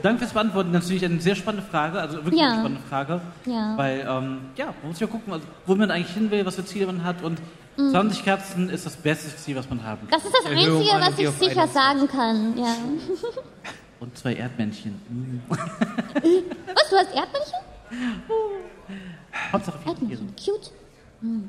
[0.01, 0.71] danke fürs Beantworten.
[0.71, 2.47] Natürlich eine sehr spannende Frage, also wirklich Ja.
[2.47, 3.21] eine spannende Frage.
[3.45, 3.77] Ja.
[3.77, 5.33] Weil, ähm, ja, man muss ja gucken,
[5.67, 7.21] wo man eigentlich hin will, was für Ziele man hat.
[7.21, 7.39] Und
[7.77, 7.91] Mhm.
[7.91, 10.19] 20 Kerzen ist das beste Ziel, was man haben kann.
[10.19, 12.57] Das ist das Erhöhung Einzige, was ich sicher sagen kann.
[12.57, 12.75] Ja.
[13.99, 14.99] Und zwei Erdmännchen.
[15.09, 15.41] Mhm.
[15.47, 15.59] Was,
[16.89, 17.59] du hast Erdmännchen?
[19.53, 19.79] Hauptsache.
[19.85, 20.71] Erdmännchen, cute.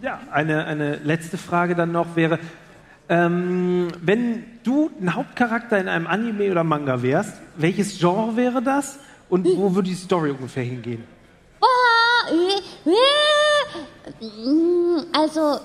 [0.02, 2.38] Ja, eine, eine letzte Frage dann noch wäre,
[3.08, 8.98] ähm, wenn du ein Hauptcharakter in einem Anime oder Manga wärst, welches Genre wäre das
[9.30, 11.04] und wo würde die Story ungefähr hingehen?
[12.28, 15.58] Äh, äh, mm, Also,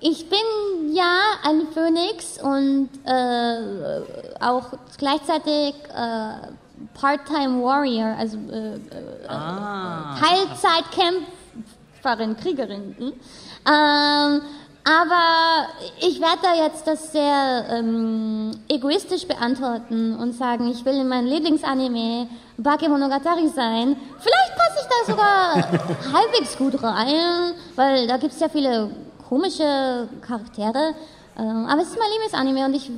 [0.00, 4.02] ich bin ja ein Phönix und äh,
[4.40, 6.32] auch gleichzeitig äh,
[6.94, 8.78] Part-Time Warrior, also äh, äh,
[10.20, 12.94] Teilzeitkämpferin, Kriegerin.
[12.98, 13.12] hm?
[13.66, 14.42] Ähm,
[14.86, 15.66] aber
[15.98, 21.26] ich werde da jetzt das sehr ähm, egoistisch beantworten und sagen, ich will in meinem
[21.26, 23.96] Lieblingsanime Bakemonogatari sein.
[24.20, 25.54] Vielleicht passe ich da sogar
[26.12, 28.90] halbwegs gut rein, weil da gibt es ja viele
[29.28, 30.94] komische Charaktere.
[31.36, 32.88] Ähm, aber es ist mein Lieblingsanime und ich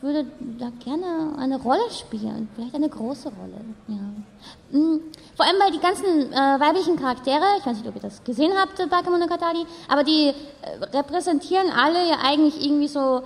[0.00, 0.26] würde
[0.58, 2.48] da gerne eine Rolle spielen.
[2.54, 4.98] Vielleicht eine große Rolle, ja.
[5.36, 8.52] Vor allem, weil die ganzen äh, weiblichen Charaktere, ich weiß nicht, ob ihr das gesehen
[8.56, 13.22] habt, äh, Bakemonogatari, aber die äh, repräsentieren alle ja eigentlich irgendwie so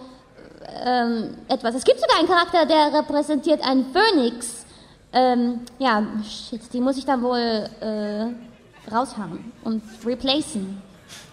[0.85, 1.77] ähm, etwas.
[1.77, 4.67] Es gibt sogar einen Charakter, der repräsentiert einen Phönix.
[5.13, 10.83] Ähm, ja, shit, die muss ich dann wohl äh, raushauen und replacen.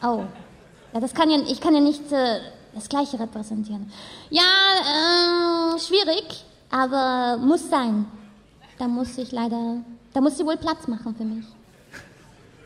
[0.03, 0.23] Oh.
[0.93, 2.39] Ja, das kann ja, ich kann ja nicht äh,
[2.73, 3.91] das Gleiche repräsentieren.
[4.29, 4.43] Ja,
[5.75, 8.05] äh, schwierig, aber muss sein.
[8.79, 9.77] Da muss ich leider,
[10.17, 11.45] da muss sie wohl Platz machen für mich.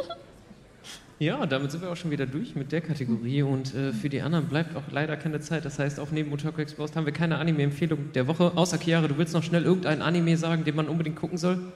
[1.19, 4.21] Ja, damit sind wir auch schon wieder durch mit der Kategorie und äh, für die
[4.21, 5.65] anderen bleibt auch leider keine Zeit.
[5.65, 8.53] Das heißt, auf neben Otaku Exposed haben wir keine Anime-Empfehlung der Woche.
[8.55, 11.73] Außer Chiara, du willst noch schnell irgendein Anime sagen, den man unbedingt gucken soll?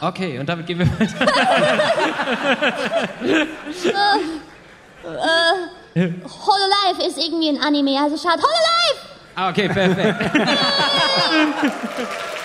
[0.00, 1.26] Okay, und damit gehen wir weiter.
[5.96, 9.00] Hololive ist irgendwie ein Anime, also schaut Hololive!
[9.34, 10.30] Ah, okay, perfekt.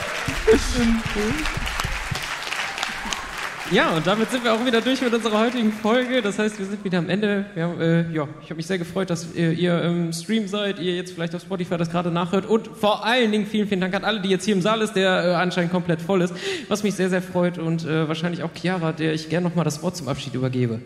[3.70, 6.22] Ja, und damit sind wir auch wieder durch mit unserer heutigen Folge.
[6.22, 7.46] Das heißt, wir sind wieder am Ende.
[7.54, 10.96] Haben, äh, ja, ich habe mich sehr gefreut, dass ihr, ihr im Stream seid, ihr
[10.96, 12.46] jetzt vielleicht auf Spotify das gerade nachhört.
[12.46, 14.94] Und vor allen Dingen vielen, vielen Dank an alle, die jetzt hier im Saal ist,
[14.94, 16.34] der äh, anscheinend komplett voll ist.
[16.70, 19.84] Was mich sehr, sehr freut und äh, wahrscheinlich auch Chiara, der ich gerne nochmal das
[19.84, 20.80] Wort zum Abschied übergebe.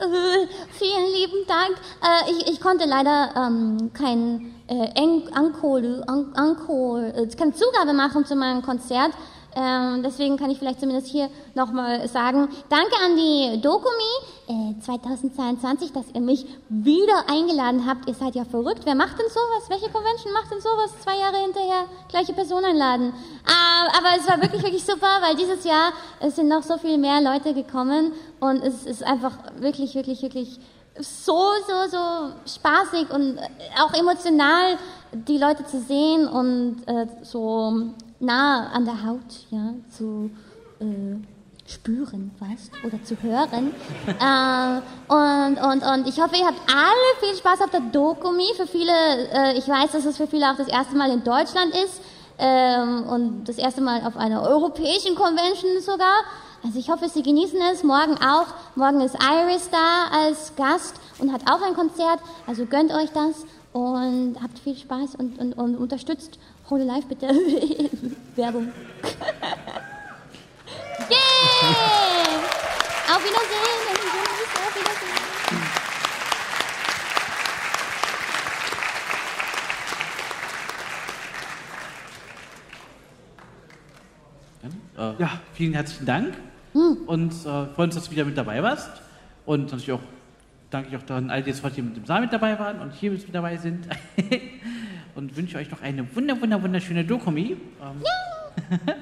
[0.00, 1.76] Äh, vielen lieben Dank.
[2.02, 8.34] Äh, ich, ich konnte leider ähm, kein äh, En- Encore, äh, keine Zugabe machen zu
[8.34, 9.10] meinem Konzert.
[9.56, 15.92] Ähm, deswegen kann ich vielleicht zumindest hier nochmal sagen, danke an die Dokumi äh, 2022,
[15.92, 18.08] dass ihr mich wieder eingeladen habt.
[18.08, 18.82] Ihr seid ja verrückt.
[18.84, 19.68] Wer macht denn sowas?
[19.68, 20.92] Welche Convention macht denn sowas?
[21.02, 23.12] Zwei Jahre hinterher gleiche Person einladen.
[23.46, 26.98] Ah, aber es war wirklich, wirklich super, weil dieses Jahr es sind noch so viel
[26.98, 30.60] mehr Leute gekommen und es ist einfach wirklich, wirklich, wirklich
[30.98, 33.48] so, so, so spaßig und äh,
[33.82, 34.76] auch emotional,
[35.12, 40.30] die Leute zu sehen und äh, so nah an der Haut, ja, zu
[40.80, 41.16] äh,
[41.66, 43.72] spüren fast oder zu hören.
[44.06, 48.52] äh, und, und, und ich hoffe, ihr habt alle viel Spaß auf der Dokumi.
[48.56, 48.92] Für viele,
[49.32, 52.00] äh, ich weiß, dass es für viele auch das erste Mal in Deutschland ist
[52.38, 56.20] ähm, und das erste Mal auf einer europäischen Convention sogar.
[56.62, 57.82] Also ich hoffe, Sie genießen es.
[57.84, 58.46] Morgen auch.
[58.74, 62.18] Morgen ist Iris da als Gast und hat auch ein Konzert.
[62.46, 66.38] Also gönnt euch das und habt viel Spaß und, und, und unterstützt
[66.70, 67.26] Holy Life bitte.
[68.36, 68.68] Werbung.
[71.10, 71.16] Yay!
[73.08, 73.66] Auf Wiedersehen.
[74.54, 75.18] Auf Wiedersehen.
[84.62, 85.40] Dann, Ja.
[85.54, 86.34] Vielen herzlichen Dank
[86.72, 88.90] und äh, freuen uns, dass du wieder mit dabei warst.
[89.44, 90.00] Und natürlich auch
[90.70, 92.78] danke ich auch dann all die jetzt heute hier mit dem Saal mit dabei waren
[92.78, 93.88] und hier mit dabei sind.
[95.20, 97.50] und wünsche euch noch eine wunder, wunder, wunderschöne Dokumi.
[97.82, 98.02] Ähm,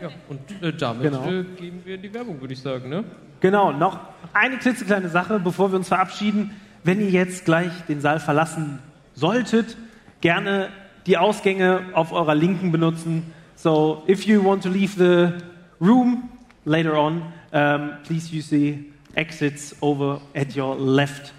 [0.02, 1.26] Ja, und äh, damit Genau.
[1.30, 3.04] äh, gehen wir in die Werbung, würde ich sagen, ne?
[3.40, 4.00] Genau, noch
[4.32, 6.50] eine klitzekleine Sache, bevor wir uns verabschieden.
[6.82, 8.80] Wenn ihr jetzt gleich den Saal verlassen
[9.14, 9.76] solltet,
[10.20, 10.70] gerne
[11.06, 13.32] die Ausgänge auf eurer Linken benutzen.
[13.54, 15.34] So, if you want to leave the
[15.80, 16.28] room
[16.64, 21.32] later on, um, please use the exits over at your left.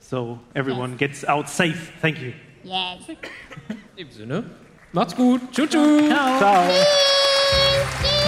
[0.00, 1.92] So everyone gets out safe.
[2.00, 2.32] Thank you.
[2.66, 3.08] Yes.
[3.96, 4.50] In dem Sinne,
[4.92, 5.40] macht's gut.
[5.52, 5.70] Tschüss.
[5.70, 6.08] Ciao.
[6.08, 6.38] Ciao.
[6.38, 8.22] Ciao.